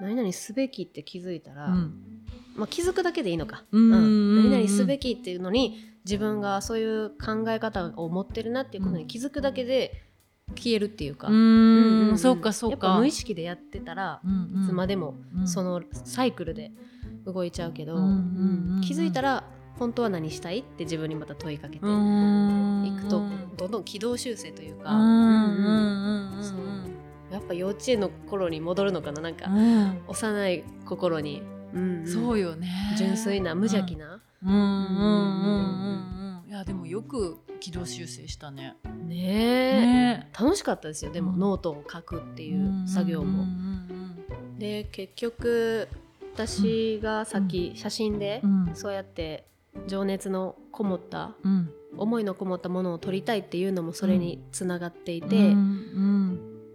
[0.00, 2.13] 何々すべきって気づいたら、うん、
[2.56, 10.02] まあ、気づくだけでいいのか、うん、何々すべきっていうのに自分がそういう考え方を持ってるなっていうことに気づくだけで
[10.54, 11.34] 消えるっていうか、うん。
[11.34, 12.08] うん。
[12.10, 12.52] うん、そうか。
[12.52, 15.14] そうか無意識でやってたら、うんうん、いつまでも
[15.46, 16.70] そのサイクルで
[17.24, 17.94] 動いちゃうけど、
[18.82, 19.44] 気づいたら
[19.78, 21.86] 本当は何したいって自分にまた問いかけていく
[23.08, 23.22] と
[23.56, 24.90] どんどん軌道修正というか。
[27.30, 29.20] やっぱ幼稚園の頃に戻るのかな。
[29.20, 29.50] なんか、
[30.06, 31.42] 幼い心に、
[31.74, 32.70] うんうん、そうよね。
[32.96, 34.20] 純粋な無邪気な。
[36.46, 38.76] いやでもよく軌道修正したね。
[39.06, 41.12] ね楽しかったですよ。
[41.12, 43.44] でも、ノートを書くっていう作業も。
[44.58, 45.88] で結局
[46.34, 48.42] 私がさっき写真で
[48.74, 49.44] そうやって
[49.86, 51.34] 情熱のこもった、
[51.96, 55.54] 思いのこもったものを撮りたいっていうのもそれにつながっていて、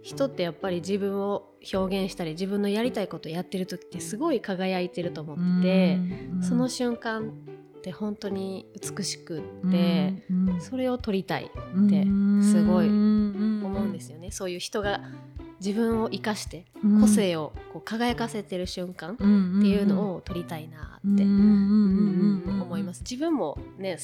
[0.02, 5.98] 人ってやっぱり自分を表現したり自分のやりたいことをやってる時ってすごい輝いてると思ってて、
[6.42, 10.22] その瞬間って本当に美しくって、
[10.58, 12.04] それを撮りたいって
[12.42, 14.30] すごい思うんですよね。
[14.30, 15.02] そういう人が
[15.60, 16.64] 自分を生かして
[17.00, 23.02] 個性をこう輝かせてる瞬間っていうのを撮りたいなって思います。
[23.02, 23.98] 自分もね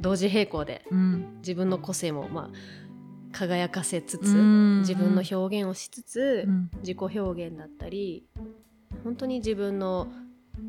[0.00, 0.84] 同時並行で
[1.38, 2.87] 自分の個性もまあ
[3.32, 4.34] 輝かせつつ
[4.80, 6.48] 自分の表現をしつつ
[6.80, 8.24] 自己表現だったり
[9.04, 10.08] 本当に自分の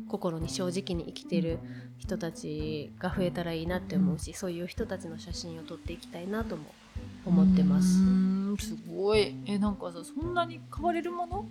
[0.08, 1.58] 心に正直に生きてる
[1.98, 6.64] 人たちが増えたらいいなって思うしそういう人たちの写真を撮っていきたいなとも
[7.24, 7.98] 思ってます。
[8.58, 9.34] すごい。
[9.46, 11.46] えなんかさそんなに変われるもの？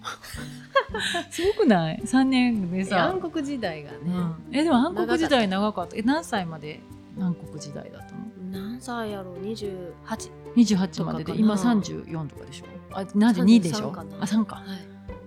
[1.29, 3.05] すごくない？3年でさ。
[3.09, 5.95] 暗黒時代がね、うん、えでも暗黒時代長かった。
[5.95, 6.79] え何歳まで
[7.19, 8.19] 暗黒時代だったの？
[8.51, 10.31] 何歳やろう？28
[10.63, 12.65] 28までで今34とかでしょ？
[12.91, 13.93] あなぜ2でしょ？
[13.95, 14.79] あ3か、はい、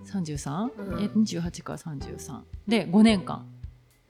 [0.09, 3.45] 33、うん、え28から33で5年間。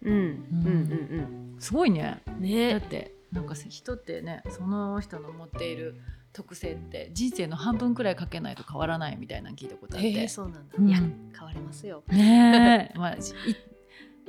[0.03, 1.55] うん、うん、うんうん。
[1.59, 2.21] すごいね。
[2.39, 2.73] ね。
[2.73, 5.95] だってなんか人ってねその人の持っている
[6.33, 11.11] 特性って人生の半分くらいかけないと変わらないみたいな聞いたことあって、えー、そうなんだ、うん、いや変
[11.45, 12.03] わりますよ。
[12.07, 13.17] ねえ、 まあ、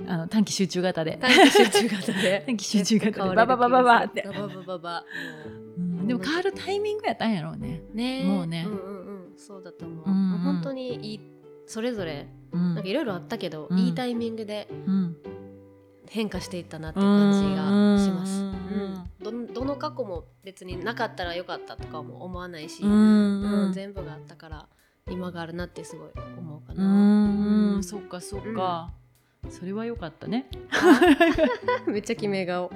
[0.07, 1.19] あの短期集中型で。
[1.21, 2.43] 短期集中型で。
[2.47, 3.35] 短期集中型で。
[3.37, 4.23] バババババって。
[4.23, 5.05] バババババ、
[5.77, 7.83] うん、でも変わるタイミングやったんやろうね。
[7.93, 8.25] ね。
[8.25, 10.33] もうね、うんうんうん、そうだと思う、うん。
[10.33, 11.21] うん、本当にいい
[11.67, 14.69] それぞれ、うん、なんかいろいろあったけど、うん、いいタイミングで
[16.09, 24.69] 変化していったなっていう感じがします、うん、どどの過去も別になかったらよかったとかも思わないし、うん全部があったから
[25.11, 26.85] 今があるなってすごい思うかな。
[26.85, 28.93] うん、そっかそっか、
[29.51, 30.47] それは良かったね。
[31.87, 32.71] めっちゃ決め顔。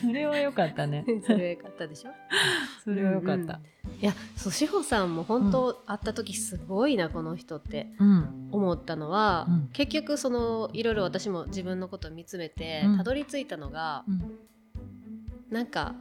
[0.00, 1.04] それは良かったね。
[1.26, 2.10] それは良かったでしょ？
[2.84, 3.60] それは良かった。
[3.84, 7.92] うんうん、いや、そう志保さんも本当、うん、会った時すごいなこの人って
[8.50, 14.38] 思ったのは、うん、結局そのいろいろ私も自分のことを見つめてたどり着いたのが、うん、
[15.50, 15.94] なんか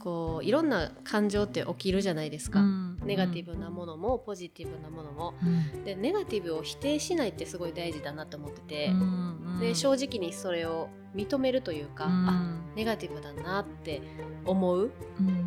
[0.00, 14.00] こういろんな感情って起きるじゃないですか、うん、ネガティブなものもポジティブなものも、うん、でネガティブを否定しないってすごい大事だなと思ってて、うん、で正直にそれを認めるというか、うん、あネガティブだなって
[14.46, 14.90] 思う、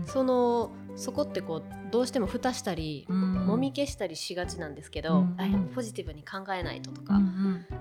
[0.05, 7.21] そのそこってこうどうしても蓋したり、もみ消したりしがちなんですけど、うん、ポジティブに考えないととか、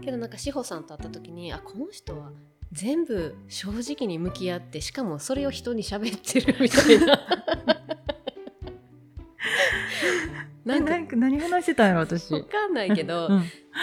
[0.01, 2.31] けどなんか志保さんと会った時にあこの人は
[2.73, 7.21] 全部正直に向き合ってしかもそれを人に喋ってるみたいな。
[10.65, 12.31] なんか何話してたんやろ私。
[12.31, 13.43] 分かんないけど、うん、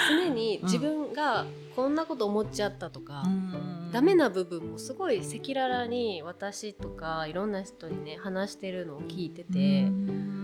[0.09, 9.83] 常に自分がこんなこと思っちゃったとか、うん、ダメな部分もすごい赤裸々に私とかいろんな人にね話してるのを聞いてて。
[9.83, 10.38] うん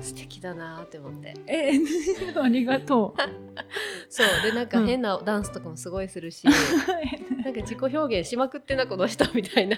[0.00, 1.34] 素敵だなって思って。
[1.46, 1.72] え
[2.40, 3.20] ありがとう。
[4.08, 9.76] そうでなんか変なダンスとかもすごいするし、 うん、なんか自己表現しまくってなこの人みたいな。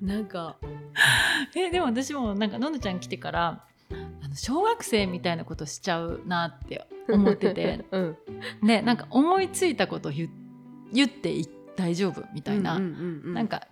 [0.00, 0.56] なんか。
[1.54, 3.64] えでも私もなんかののちゃん来てから
[4.22, 8.16] あの小学生みたいなことしちゃうなって思ってて、うん、
[8.64, 10.30] でなんか思いついたこと言
[10.92, 11.34] 言って
[11.76, 13.68] 大丈夫みたいな、うんうんうんうん、なんか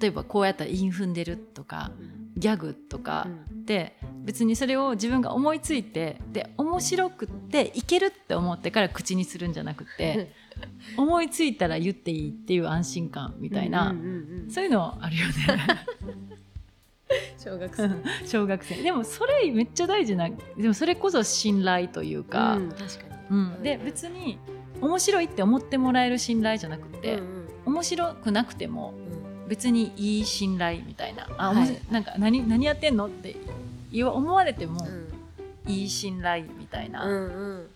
[0.00, 1.92] 例えばこうやったら韻踏んでるとか、
[2.36, 3.28] ギャグとか
[3.64, 10.32] で、別にそれを自分が思いついてで面白くっていけるって思ってから口にするんじゃなくて
[10.96, 13.94] 思いついたら言っていいっていう安心感みたいな、
[14.48, 15.34] そういうのあるよね。
[17.38, 17.90] 小学生。
[18.26, 18.82] 小学生。
[18.82, 22.86] でもそれめっちゃ大事なでもそれこそ信頼というか,、うん、確か
[23.30, 24.38] に、うん、で別に
[24.80, 28.94] 面白いって思ってもらえる信頼じゃなくて、うんうん、面白くなくても
[29.48, 31.28] 別にいい信頼みたいな。
[31.38, 33.36] あ、はい、なんか何何やってんのって
[34.02, 34.86] 思われても、
[35.66, 37.68] いい信頼みたいな、うん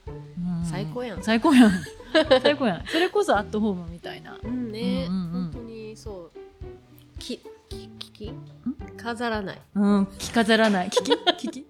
[0.56, 0.64] うん。
[0.64, 1.22] 最高やん。
[1.22, 1.72] 最高やん。
[2.42, 2.86] 最高やん。
[2.86, 6.38] それこそアットホームみたいな、うんね、うんうんうん、本当にそう。
[7.18, 8.32] ききき？
[8.96, 9.58] 飾らない。
[9.74, 10.88] うん着飾らない。
[10.88, 11.12] 聞き？
[11.48, 11.66] 聞き？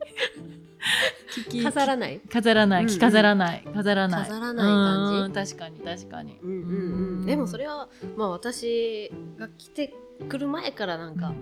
[1.62, 2.20] 飾らない？
[2.20, 4.29] 飾らない着飾らない、飾らない。
[4.29, 5.57] 飾らない感じ？
[5.57, 9.94] 確かに確かに、うんうんうん、でもそれはまあ私が来て
[10.29, 11.33] くる前からなんか、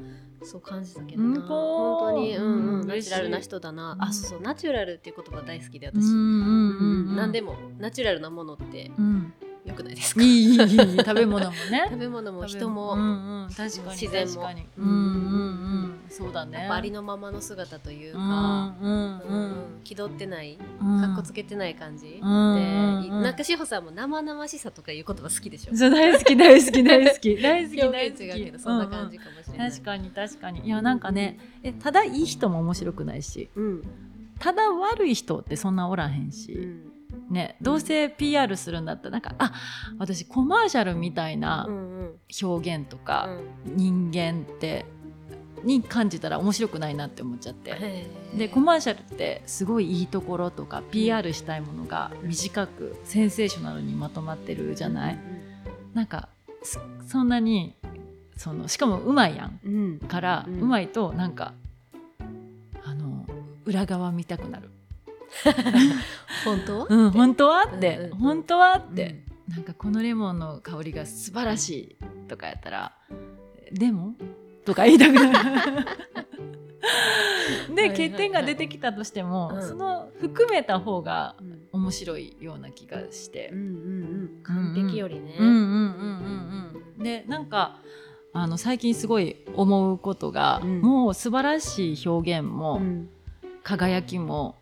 [0.42, 1.40] そう感じたけどな。
[1.40, 4.40] 本当に、うんうん、ナチュラルな人だな、あそうそう。
[4.42, 8.90] ナチュラルっていう言葉大好きで私、うんうんうん、何でもナチュラルなものって、
[9.66, 10.22] よくないですか？
[10.22, 11.86] いいいい食べ物もね。
[11.90, 14.48] 食べ物も人も、うんうん、確かに自然も。
[14.78, 14.98] うんうんう
[15.88, 16.00] ん。
[16.08, 16.68] そうだね。
[16.70, 19.54] ありのままの姿というか、うんうんうん。
[19.82, 20.62] 気取ってないか
[21.12, 25.76] っこつけてない感じ、でなんか志保さんも生々しさとかいう言葉好きでしょ？
[25.76, 27.36] そう大好き大好き大好き。
[27.36, 28.22] 大好き大好き。
[28.26, 30.60] 違うけどそんな感じかもしれない、確かに確かに。
[30.66, 33.82] いやなんかねえただいい人も面白くないし、うん、
[34.38, 36.92] ただ悪い人ってそんなおらへんし、うん
[37.30, 39.52] ね、どうせ PR するんだったらなんかあ
[39.98, 41.68] 私コマーシャルみたいな
[42.40, 43.28] 表現とか
[43.64, 44.86] 人間って
[45.64, 48.06] に感じたら面白くないなって思っちゃって。
[48.36, 55.18] でコマーシャルってすごいいいところとか PR したいものが短くセンセーショナルにまとまってるじゃない、
[55.94, 56.28] なんか
[57.06, 57.74] そんなに
[58.36, 61.54] そのしかもうまいやん、うん、から、うまいとなんか
[62.84, 63.26] あの
[63.64, 64.70] 裏側見たくなる
[66.44, 66.78] 本当？
[66.80, 72.92] は、うん、本当はって、うんうん、本当はって、うん、なんかこのレモンの香りが素晴らしいとかやったら
[73.72, 74.14] でも？
[74.64, 75.86] とか言いたくなる。
[77.74, 81.36] で欠点が出てきたとしても、その含めた方が
[81.72, 85.36] 面白いような気がして、うんうんうん、完璧よりね。
[86.98, 87.80] でなんか
[88.32, 92.80] あの最近すごい思うことが、うん、もう素晴らしい表現も、
[93.62, 94.56] 輝きも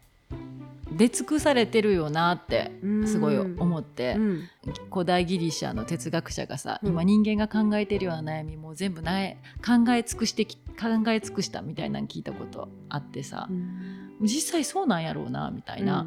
[0.94, 2.72] 出尽くされてるよなって
[3.06, 4.48] すごい思って、うん、
[4.92, 16.06] 古代ギリシャの哲学者がさ、うん、今人間が考えてるような悩みも全部なえ考え尽くして考え尽くしたみたいなの聞いたことあってさ、うん、実際そうなんやろうなみたいな。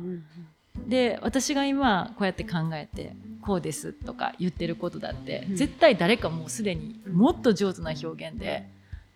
[0.88, 8.70] で私が今こうやって考えてこうですとか言ってることだって、絶対誰かもうすでにもっと上手な表現で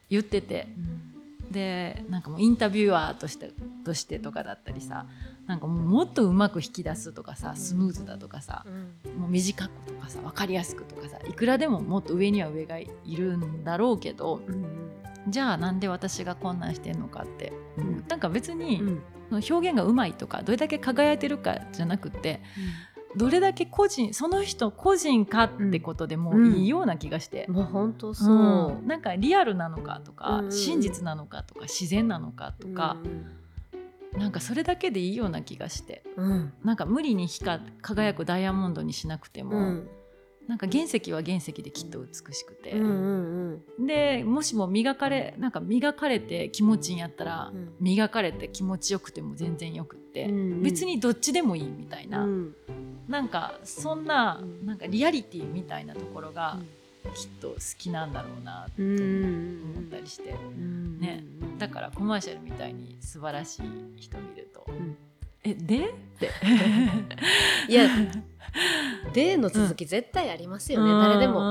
[0.10, 0.68] 言ってて。
[1.52, 3.52] でなんかもうインタビュアーとして
[3.84, 5.06] としてとかだったりさ
[5.48, 14.92] なんかもっとうまく引き出すとかさスムーズだとかさ、うん、もう短くとかさ分かりやすくとかさいくらでももっと上には上がいるんだろうけど、うん、
[15.28, 19.02] じゃあなんで私がこんなんしてんのかって、うん、なんか別に、うん、
[19.32, 22.42] 表現がうまいとかどれだけ輝いてるかじゃなくて、
[23.16, 32.98] どれだけ個人その人個人かってことでもいいような気がして、もう本当そう、なんかリアルなのかとか、真実なのかとか自然なのかとか。
[34.14, 39.90] なんかそれだけでいいような気がして、うん、なんか無理に光輝くダイヤモンドにしなくても、うん、
[40.48, 52.56] なんか原石は原石できっと美しくて、うんうんうん、でもしも磨かれなんか磨かれて気持ちいいんやったら、うん、磨かれて気持ちよくても全然よくって、うんうん、別にどっちでもいいみたいな、うん、
[53.08, 56.60] なんかそんななんかリアリティみたいなところが、
[57.10, 61.24] きっと好きなんだろうなと思ったりして、ね、
[61.58, 63.62] だからコマーシャルみたいに素晴らしい
[63.98, 64.66] 人見ると
[65.44, 66.32] 「えで?」っ て
[67.68, 67.90] いや
[69.14, 71.42] 「で」の続き絶対ありますよね、誰でも。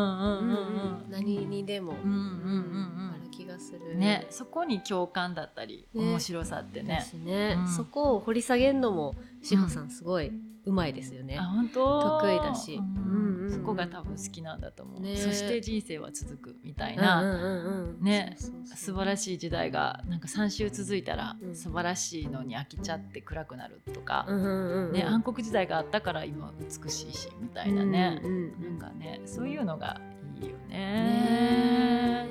[1.08, 1.94] 何にでも。
[1.94, 3.96] ある気がする。
[3.96, 4.26] ね。
[4.30, 7.04] そこに共感だったり、面白さってね。
[7.24, 10.28] ね、そこを掘り下げるのも志保さんすごい。
[10.28, 10.32] う
[10.66, 11.38] まいですよね。
[11.38, 12.20] あ本当？
[12.20, 13.10] 得意だし、うん。
[13.40, 18.36] うん、そこが多分好きなんだと思う、ね、そして人生は続くみたいな、うんうんうん、ね。
[18.64, 30.00] 素晴らしい時代がなんか3週続いたら、うん、素晴らしいのに飽きちゃって暗くなるとか、うんね、暗黒時代があったから今美しいしみたいなね、うんうん、なんかねそういうのが
[30.40, 32.26] いいよね。
[32.26, 32.28] ね。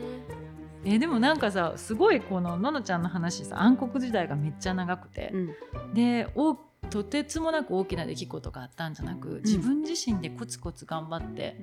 [0.86, 6.56] えでもなんかさすごいこのののちゃんの話さ暗黒時代がめっちゃ長くて、うん、で多
[6.90, 11.58] とてつもなく大きな出来事があったんじゃなく自分自身でコツコツ頑張って、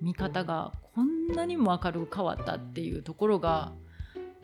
[0.00, 3.72] 見方がこんなにも明るく変わったっていうところが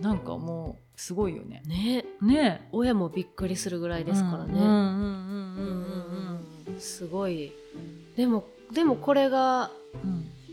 [0.01, 1.62] なんかもうすごいよね。
[1.67, 2.05] ね。
[2.21, 2.69] ね。
[2.73, 6.41] 親もびっくりするぐらいですからね。
[6.79, 7.53] すごい。
[8.17, 9.71] でもでもこれが、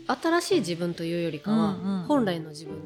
[0.06, 2.76] 新しい自分というよりかは、本来の自分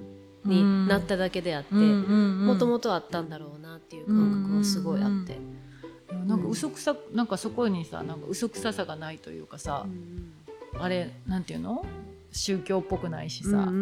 [0.44, 5.38] になっただけであってもともとあったんだろうなっていう感覚はすごいあって。
[6.28, 9.86] なんか嘘くさ、なんかそこにさなんか嘘くささがないというかさ、
[10.78, 11.84] あれなんていうの？
[12.30, 13.74] 宗教っぽくないしさ、うんうんう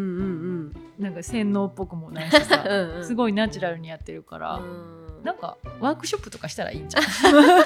[0.69, 2.65] んなんか洗脳っぽくもないしさ。
[2.97, 4.63] うん、すごいナチュラルにやってるから、
[5.27, 7.05] なんかワークショップとかしたらいいんじゃん。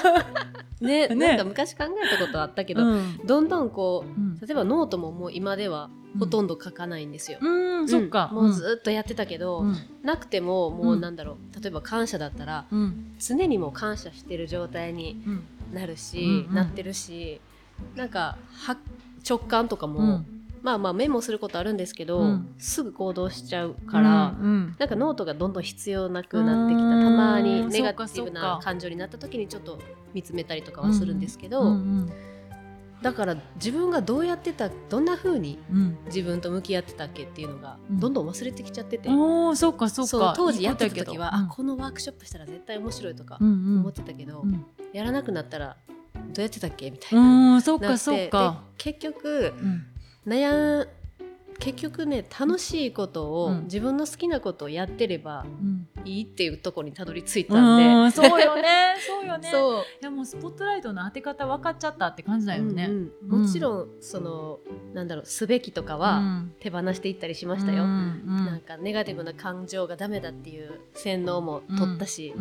[0.83, 1.15] ねね。
[1.15, 7.37] なんか昔考えたことあったけど、うん、どんどんこう、うん、例えばノートももう今ではほとんど書かないんですよ。
[7.39, 8.31] うん、そっか。
[8.33, 9.63] もうずっとやってたけど、
[10.01, 12.65] なくてももうなんだろう、例えば感謝だったら、
[13.19, 15.23] 常にも感謝してる状態に
[15.71, 17.39] なるし、なってるし、
[17.95, 18.75] なんかは
[19.27, 20.25] 直感とかも、
[20.61, 29.79] まあまあメモすることあるんですけど、うん、すぐ行動しちゃうから、うんうん、なんかノートがどんどん必要なくなってきたたまにネガティブな感情になった時にちょっと
[30.13, 32.11] 見つめたりとかはするんですけど、うんうんうん。
[33.01, 35.57] だから自分がどうやってたどんなふうに
[36.05, 40.33] 自分と向き合ってたっけっていうのがどんどん忘れてきちゃってて、うん、おそうかそうか。
[40.35, 44.49] 当時やってた時は、うん、あこのワークショップしたら絶対面白いとか思ってたけど、うん。
[44.49, 45.77] うん、やらなくなったら
[46.13, 47.61] どうやってたっけみたいな。
[47.61, 48.61] そうかそうか。
[48.77, 49.53] 結局、
[50.27, 50.87] 悩
[51.59, 55.45] 結局ね楽しいことを、うん、自分の好きなことをやってれば
[56.05, 58.95] いいっていうところにたどり着いたんで、うん、そうよね。
[59.05, 59.49] そうよね。
[60.01, 64.59] いやもうスポットライトの当て方分かっちゃったって感じだよね、うんうん、もちろんその
[64.93, 72.33] なんだろうすべきとかは手放していったりしましたよ、うんうん、なんかネガティブな感情がダメだっていう洗脳も取ったし。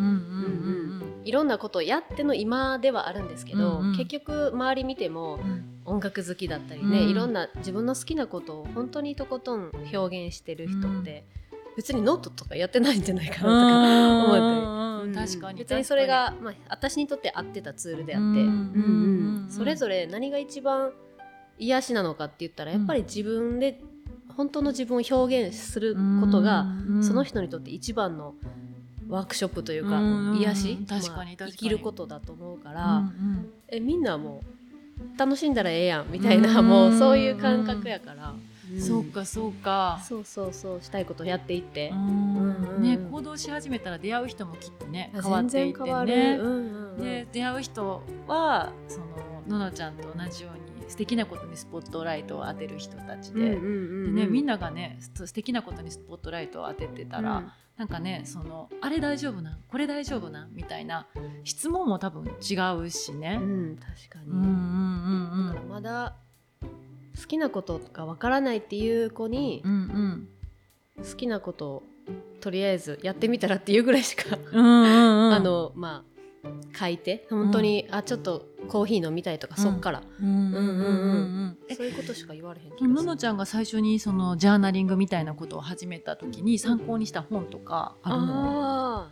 [1.23, 5.39] いろんなことをやっての今ではあるんですけど、うんうん、結局周り見ても、
[5.85, 11.25] 音楽好きだったりね、いろんな自分の好きなことを本当にとことん表現してる人って、
[11.81, 15.61] 別にノートとかやってないんじゃないかなとか思ったり、確かに。
[15.61, 20.93] 別にそれが、まあ、私にとって合ってたツールであって、それぞれ何が一番
[21.59, 23.81] 癒しなのかって言ったらやっぱり自分で
[24.37, 26.67] 本当の自分を表現することが、
[27.01, 28.35] その人にとって一番の
[29.09, 29.99] ワークショップというか、
[30.39, 33.11] 癒し確かに生きることだと思うから、
[33.69, 34.43] えみんなも
[35.17, 38.35] う楽しんだらええやんみたいな、もうそういう感覚やから。
[38.79, 40.01] そうかそうか。
[40.07, 41.91] そうそうそうしたいことやっていって、
[42.79, 46.39] ね行動し始めたら出会う人もきっとね変わっていってね、
[46.99, 49.07] で出会う人はその
[49.49, 61.07] ののちゃんと同じように素敵なことにスポットライトを当てる人たちで,、でね、みんながね素敵なことにスポットライトを当ててたら、うん、なんかねそのあれ大丈夫なこれ大丈夫なみたいな
[61.45, 63.39] 質問も多分違うしね。
[63.41, 66.17] うん、確かに、うんうんうんうん、だからまだ
[67.21, 69.73] 好きなことがわからないっていう子に、うん
[70.97, 71.83] うん、好きなことを
[72.41, 76.11] とりあえずやってみたらっていうぐらいしかうんうん、あのまあ
[76.79, 89.01] 書いて本当に、うん、あちょっとコーヒー飲みたいとか、うん、そっからそういうことしか言われへん気ののちゃんが最初にそのジャーナリングみたいなことを始めた時に参考にした本とかあるの？
[89.03, 89.11] あ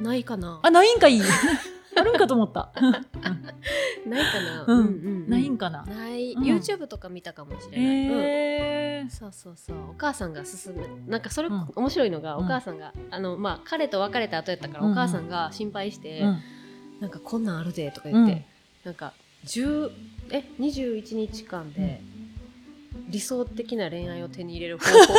[0.00, 0.60] ないかな。
[0.62, 1.22] あないんかいい
[1.96, 2.72] あるんかと思った。
[4.06, 4.64] ないかな。
[4.66, 4.82] うん、う
[5.26, 5.84] ん、ないんかな。
[5.84, 7.86] ない、YouTube とか見たかもしれない。
[7.86, 9.76] えー、そうそうそう。
[9.90, 10.86] お母さんが進む。
[11.06, 16.22] なんかそれ、面白いのが、お母さんが、あの、まあ、彼と別れた後やったから、お母さんが心配して。
[17.00, 18.46] なんかこんなんあるでとか言って、
[18.84, 19.90] なんか十
[20.30, 22.00] え二十一日間で。
[23.08, 25.14] 理想的な恋愛を手に入れる方法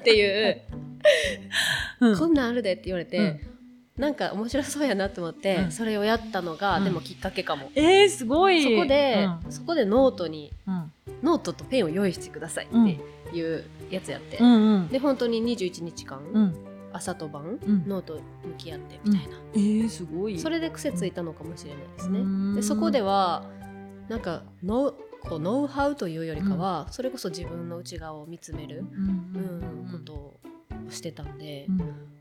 [0.00, 0.62] っていう、
[2.18, 3.40] こんなんあるでって言われて、
[4.00, 7.70] なんか面白そうやなと思って、うん、それをやったのが、うん、でもきっかけかも。
[7.74, 8.62] えー、すごい。
[8.62, 10.50] そこで、そこでノートに、
[11.22, 12.76] ノートとペンを用意してくださいって
[13.36, 16.54] いうやつやって、うんうん、で本当に21日間、
[16.94, 18.20] 朝と晩、ノート向
[18.56, 20.38] き合ってみたいな、えー、すごい。
[20.38, 22.54] それで癖ついたのかもしれないですね。
[22.56, 23.44] でそこでは
[24.08, 24.94] なんか
[25.28, 30.40] こうノウハウというよりかは、それこそ自分の内側を見つめる、うんことを
[30.90, 31.66] してたんで、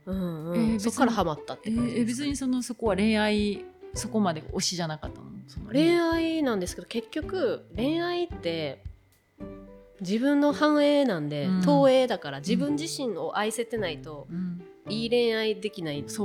[0.06, 0.52] うん。
[0.52, 3.64] うんえー、そこからハマったって感じえー、別にそのそこは恋愛
[3.94, 5.28] そこまで推しじゃなかったの？
[5.72, 6.44] 恋愛。
[6.44, 8.82] なんですけど結局恋愛って
[10.00, 16.16] 自分の反映なんで、うん、投影だから自分自身を愛せてないと、うん、いい恋愛できないっていう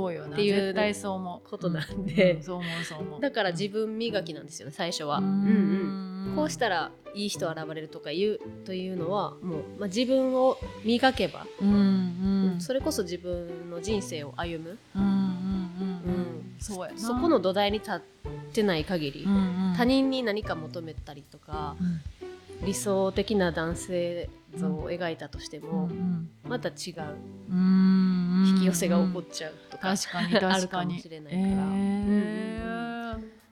[1.43, 2.41] ことなんで、
[3.21, 5.19] だから自分磨きなんですよね最初は。
[5.19, 5.25] うん。
[6.25, 11.69] うん、こうしたらいい人現れるとかいうというのはもう、まあ、自分を磨けば、うん
[12.53, 14.77] うん、それこそ自分の人生を歩む、
[16.59, 17.99] そこの土台に立っ
[18.53, 19.35] てない限り、うん
[19.69, 21.75] うん、他人に何か求めたりとか、
[22.63, 25.89] 理想的な男性像を描いたとしても、
[26.43, 26.75] また違う。
[27.49, 29.53] 引き寄せが起こっちゃう。
[29.69, 30.37] とか確かに。
[30.37, 31.45] あるかもしれないから。
[31.47, 32.75] えー。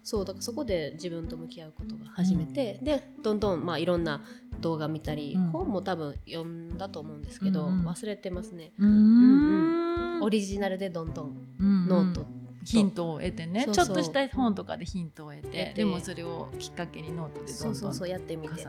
[0.04, 4.22] そうだからそこで自分と向き合うことが始めて、うん、でどんどん、まあ、いろんな
[4.60, 10.18] 動画見たり、うん、本も多分読んだと思うんですけど、うん、忘れてますね、うん。
[10.18, 12.26] うん、オリジナルでどんどんノート、
[12.64, 13.68] ヒントを得てね。
[13.72, 18.66] ちょっとした本とかでヒントを得てでもそれをきっかけにノートでどんどんそうやってみて。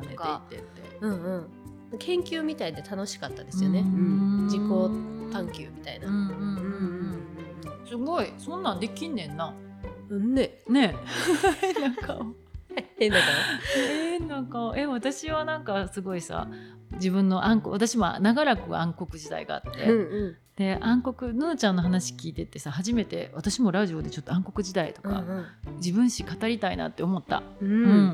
[1.01, 1.49] うんうん。
[1.99, 4.61] 研究みたいで楽しかったですよね、自己
[5.33, 6.09] 探求みたいな。
[7.87, 8.33] すごい。
[8.39, 9.55] そんなんできんねんな。
[10.09, 10.61] うんね。
[10.69, 10.97] ね。
[11.63, 12.27] えなんか
[12.99, 13.29] 変な顔。
[13.79, 16.49] えー、なんかえ私はなんかすごいさ
[16.95, 27.43] 自分の暗黒私も長らく暗黒時代があって、うんうん、で暗黒ののちゃんの話聞いててさ初めて私もラジオでちょっと暗黒時代とか、うんうん、自分史語りたいなって思った。
[27.61, 27.73] うん、う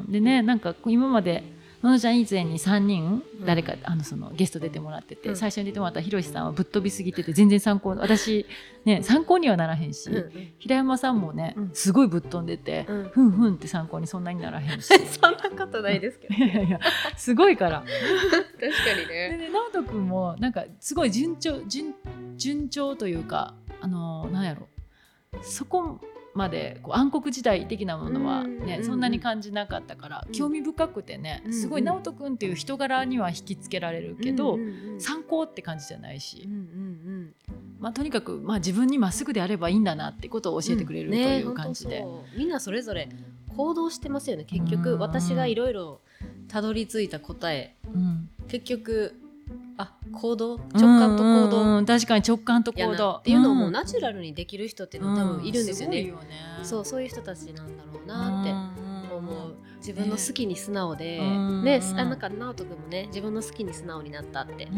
[0.09, 1.43] ん、でねなんか今まで
[1.83, 8.47] ののちゃん以前に3人誰か、あのそのゲスト出てもらってて、最初に出てもらったひろしさんはぶっ飛びすぎてて全然参考私
[8.85, 10.11] ね参考にはならへんし、
[10.59, 14.89] 平山さんもねすごいぶっ飛んでて、ふんふんって参考にそんなにならへんし。
[15.09, 16.81] そんなことないですけど、 いやいや
[17.17, 17.81] すごいから。
[17.81, 19.39] 確かにね。
[19.39, 21.95] で直人君もなんかすごい順調順
[22.37, 24.69] 順調というかあのなんやろ。
[25.43, 26.01] そこ
[26.35, 34.59] までこう暗黒時代的なものはね、うん、そんなに感じなかったから、うん、興味深くてね、すごい直人君っていう人柄には引きつけられるけど、
[34.99, 36.49] 参考って感じじゃないし、
[37.81, 42.05] まあ、とにかく、まあ、自分にまっすぐであればいいんだなってことを教えてくれる、という感じで、
[42.37, 43.09] みんなそれぞれ
[43.57, 46.01] 行動してますよね結局、私がいろいろ
[46.49, 47.75] たどり着いた答え、
[48.49, 49.20] 結局
[49.77, 50.59] あ行動？
[50.75, 53.17] 直感と行動、うん、確かに直感と行動。
[53.17, 56.23] っていうのをもうナチュラルにできる人っていうのは多分いるんですよね,、よね。
[56.63, 61.81] そうそういう人たちなんだろうなって思う自分の好きに素直で、ね。
[61.97, 64.69] あなんか直人君もね自分の好きに素直になったって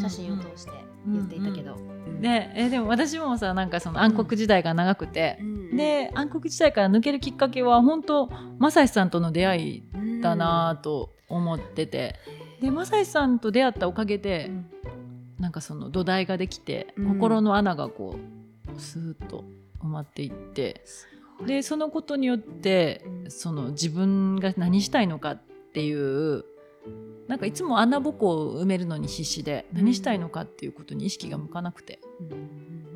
[0.00, 0.70] 写真を通して
[1.06, 1.76] 言っていたけど、
[2.20, 5.40] でえでも私もさなんかその暗黒時代が長くて、
[5.76, 8.30] で暗黒時代から抜けるきっかけは本当
[8.60, 9.82] 正志さんとの出会い
[10.22, 12.14] だなと思ってて。
[12.62, 14.66] で正志さんと出会ったおかげで、うん、
[15.40, 18.16] なんかその土台ができて、うん、心の穴がこ
[18.74, 19.44] うスーッと
[19.82, 20.84] 埋まっていって
[21.44, 25.42] でそのことによって、うん、その自分が何したいのかっ
[25.74, 26.44] ていう
[27.26, 31.98] なんかいつも穴ぼこを埋めるのに必死で何したいのかっていうことに意識が向かなくて。
[32.20, 32.91] うん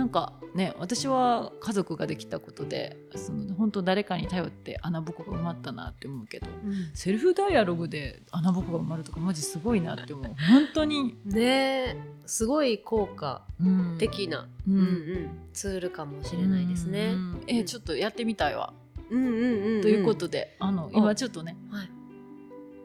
[0.00, 10.26] なんかね私は家族ができたことでその本当誰かに頼って穴ぼこが埋まったなって思うけど、うん、セルフダイアログで穴ぼこが埋まるとかマジすごいなって思う。
[10.26, 11.18] 本当に。
[11.26, 13.44] ねすごい効果
[13.98, 18.72] 的な、うん、うんうん、ツールかもしれないですね、うん、えちょっとやってみたいわ、
[19.10, 21.90] うんうんうん、うん、ということであの今ちょっとね、はい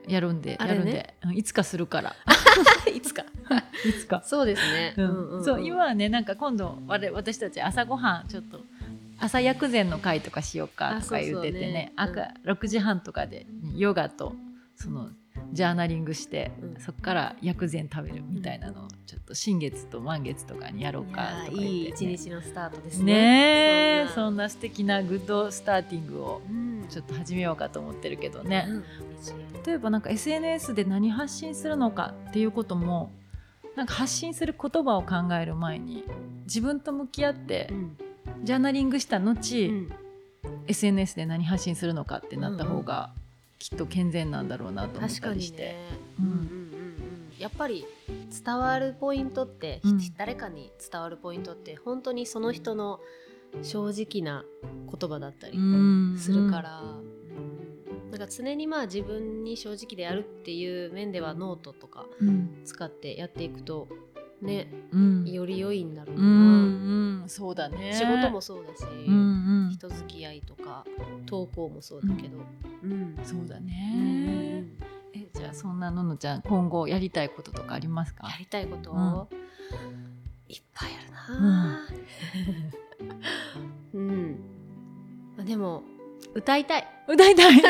[0.07, 1.13] やるんで、ね、やるんで。
[1.33, 2.15] いつかするから。
[2.93, 3.23] いつか。
[3.85, 4.21] いつか。
[4.25, 5.43] そうですね、うん。
[5.43, 8.59] そう今はねなんか今度我私たち朝ごはんちょっと
[9.19, 13.45] 朝薬膳の会とかしようかとか言っててねね、うん、6時半とかで
[13.75, 14.35] ヨガと
[14.75, 15.09] その
[15.55, 24.03] ジャーナリングして、うん、そこから薬膳食べるみたいなのをちょっと新月と満月とかにやろうかとか、ね、いい一日のスタートですね。
[24.03, 24.49] ねそんな。
[24.49, 26.41] 素敵なグッドスターティングを
[26.89, 28.83] ちょっと始めようかと思ってるけどね、うん、
[29.65, 33.11] 例えばなんか SNS で何発信するのかっていうことも
[33.75, 36.03] なんか発信する言葉を考える前に
[36.45, 37.69] 自分と向き合って、
[38.43, 39.91] ジャーナリングした後、うん、
[40.67, 43.11] SNS で何発信するのかってなった方が、
[43.59, 45.75] きっと健全なんだろうなと思ったりして。
[47.37, 47.85] やっぱり
[48.45, 53.01] 伝わるポイントって、うん、誰かに伝わるポイントって本当にその人の
[53.61, 55.57] 正直な言葉だったり
[56.17, 56.81] するから、
[58.11, 62.05] なんか常にまあ自分に正直であるっていう面ではノートとか
[62.63, 63.89] 使ってやっていくと
[64.41, 67.93] ね、うん、より良いんだろうな、うんうん、そうだね。
[67.93, 70.85] 仕事もそうだし、うんうん、人付き合いとか
[71.25, 72.37] 投稿もそうだけど、
[72.83, 74.63] うん、そうだね、
[75.13, 78.27] えじゃあそんなののちゃん今後やりたいこととかありますか？
[78.29, 79.27] やりたいこと、
[80.47, 81.87] いっぱいあるな。
[83.93, 84.39] うん、
[85.37, 85.83] うん、でも
[86.33, 86.87] 歌いたい。
[87.07, 87.61] 歌いたい？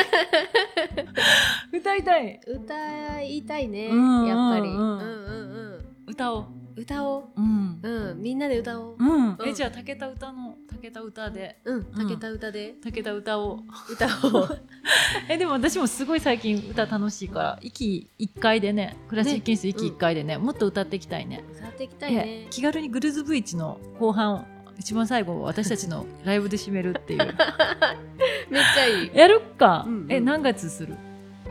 [1.72, 2.40] 歌いたい。
[2.46, 6.46] 歌いたいね、うんうん、やっぱり、うんうんうん、歌おう
[6.76, 11.58] 歌おう、うん、うん、みんなで歌おう、うん、えじゃあ武田歌の武田歌で。
[11.64, 11.84] うん。
[11.84, 13.60] 武田歌で、武田歌を。
[13.90, 14.62] 歌おう。
[15.28, 21.42] えでも私もすごい最近歌楽しいから息一回でねクラシック演出息一回でね、もっと歌っていきたいね。
[21.56, 22.46] 歌っていきたいね。
[22.50, 24.46] 気軽にグルーズブイチの後半
[24.78, 27.18] 一番最後私たちの ライブで締めるっていう。
[28.50, 29.10] めっちゃいい。
[29.14, 30.94] やるか、うんうん、え何月する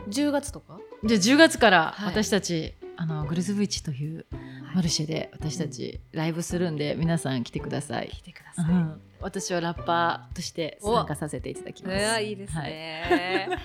[0.08, 0.78] ？10月とか？
[1.04, 4.24] じゃあ10月から私たち、はい、あのグルズブイチという
[4.76, 8.10] マルシェで私たちライブするんで、皆さん来てください。
[8.10, 12.20] 来てください、うん、私はラッパーとして参加させていただきます。
[12.20, 13.56] いいですね、は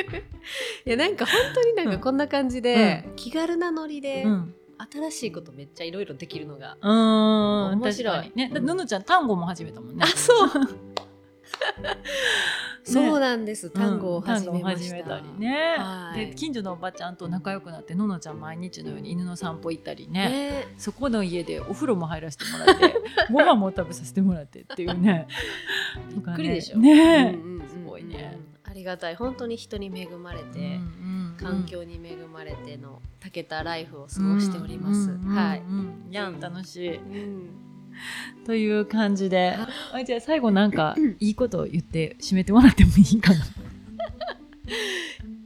[0.00, 0.06] い、
[0.88, 4.54] いやなんか本当になんかこんな感じで、うん、気軽なノリで、うん。
[4.90, 8.32] 新しいことめっちゃいろいろできるのが面白い。
[8.34, 10.02] ね、ののちゃん単語も始めたもんね。
[10.02, 10.48] あ、そう。
[12.92, 13.70] そうなんです。
[13.70, 15.04] 単語を始めました。
[15.04, 15.76] たりね、
[16.14, 22.94] で近所のおばちゃんと仲良くなってののちゃん毎日のように犬の散歩行ったりね、そこの家でお風呂も入らせてもらって
[23.32, 25.26] ご飯も食べさせてもらってっていうね。
[26.10, 26.78] びっくりでしょ。
[26.78, 27.36] ね、
[27.68, 28.38] すごいね。
[28.64, 30.78] ありがたい本当に人に恵まれて、
[31.40, 35.10] 環境に恵まれてのたけたライフを過ごしております。
[35.18, 35.62] はい。
[36.10, 37.00] いや楽しい。
[38.46, 39.56] という感じで、
[39.92, 40.02] あ。
[40.04, 43.40] じゃあ最後なんかいいこと言って締めてもらってもいいかな？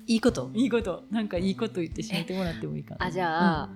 [0.07, 0.51] いいこと？
[0.55, 1.05] いいこと。
[1.11, 3.07] なんかいいこと言って締めてもらってもいいかな。
[3.07, 3.69] あじゃあ、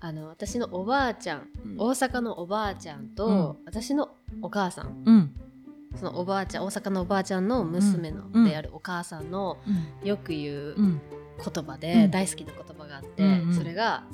[0.00, 4.10] あの私のおばあちゃん、大阪のおばあちゃんと、私の
[4.42, 5.32] お母さん、
[5.94, 9.58] そのおばあちゃん大阪のおばあちゃんの娘の、であるお母さんの、
[10.04, 13.22] よく言う言葉で、大好きな言葉があって、
[13.56, 14.04] それが、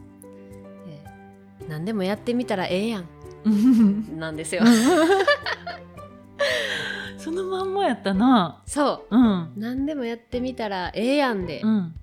[0.86, 3.06] えー「何でもやってみたらええやん」
[4.16, 4.36] なん。
[4.36, 4.62] ですよ。
[7.16, 7.72] そのまん。
[7.72, 8.62] まやったな。
[8.66, 9.16] そう。
[9.16, 9.52] うん。
[9.56, 11.46] 何でもやってみたらええやん。
[11.46, 11.94] で、うん、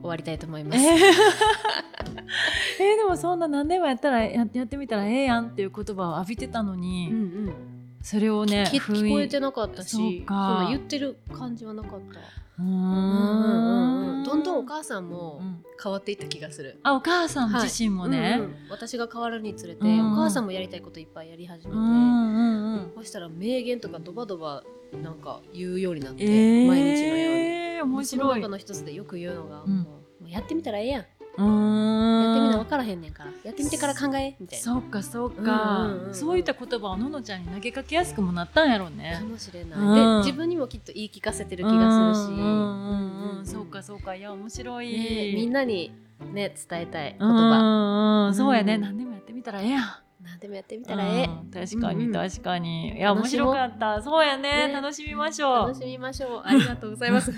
[0.00, 0.78] 終わりたいと思います。
[0.78, 3.38] えー、えー、でもそん。
[3.38, 5.48] な何でもやったらややってみたらええやん。
[5.48, 7.16] っていう言葉を浴びてたのに、うん。
[7.16, 7.54] うん、
[8.02, 10.24] それをね聞こえてなかったしそん。
[10.26, 12.20] な言ってる感じはなかった。
[12.58, 14.22] どん。
[14.24, 14.43] どん。
[14.64, 15.42] お母さんも
[15.82, 16.80] 変わっていった気がする。
[16.82, 24.64] あお母さん自身もね、はいうんうん、私が変わるにつれて、お母さんもやりたいこといっぱいやり始めて、うんうん、そしたら名言とかドバドバ
[25.02, 27.54] なんか言うようになって、えー、毎日のように。
[27.82, 28.06] 面白い。
[28.06, 31.06] その中の一つでよく言うのが、もうやってみたらええやん。
[31.36, 33.30] やってみな分からへんねんから。
[33.42, 34.64] やってみてから考えみたいな。
[34.64, 39.16] そうかそうか、そういった言葉をののちゃんに投げかけやすくもなったんやろうね。
[39.20, 42.36] かもしれない、うん、で自分にもきっと言い聞かせてる気がする
[43.44, 43.52] し。
[43.52, 44.14] そうかそうか。
[44.14, 45.92] いや面白い、ね、みんなに
[46.32, 48.32] ね伝えたい言葉。
[48.34, 49.84] そうやね、何でもやってみたらええやん
[50.24, 54.02] 何でもやってみたらええ、確かに確かに、いや面白かった。
[54.02, 54.72] そうやね。
[54.72, 55.68] 楽しみましょう。
[55.68, 56.42] 楽しみましょう。
[56.44, 57.30] ありがとうございます。
[57.32, 57.34] あ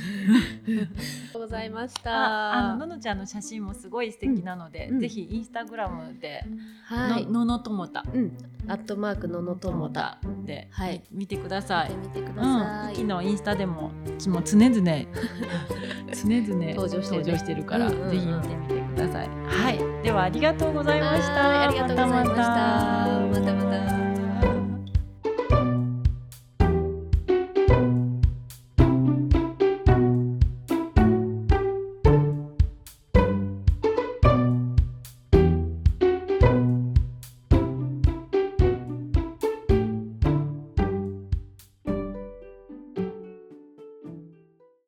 [0.67, 0.87] りが
[1.33, 2.53] とうございました。
[2.55, 6.45] あのののちゃんの写真もすごい素敵なので、ぜひインスタグラムで
[6.85, 7.27] はい。
[7.27, 8.05] ののともた。
[8.69, 10.19] アットマークののともた。
[10.45, 11.95] で、はい、見てください。
[11.97, 13.91] 見てください、のインスタでも
[14.29, 14.73] も常々
[16.13, 17.03] 常々登場
[17.37, 17.67] してる。
[17.67, 19.29] から、ぜひ見てみてください。
[19.47, 20.03] はい。
[20.03, 21.69] ではありがとうございました。
[21.69, 22.43] ありがとうございました。
[22.43, 24.06] またまた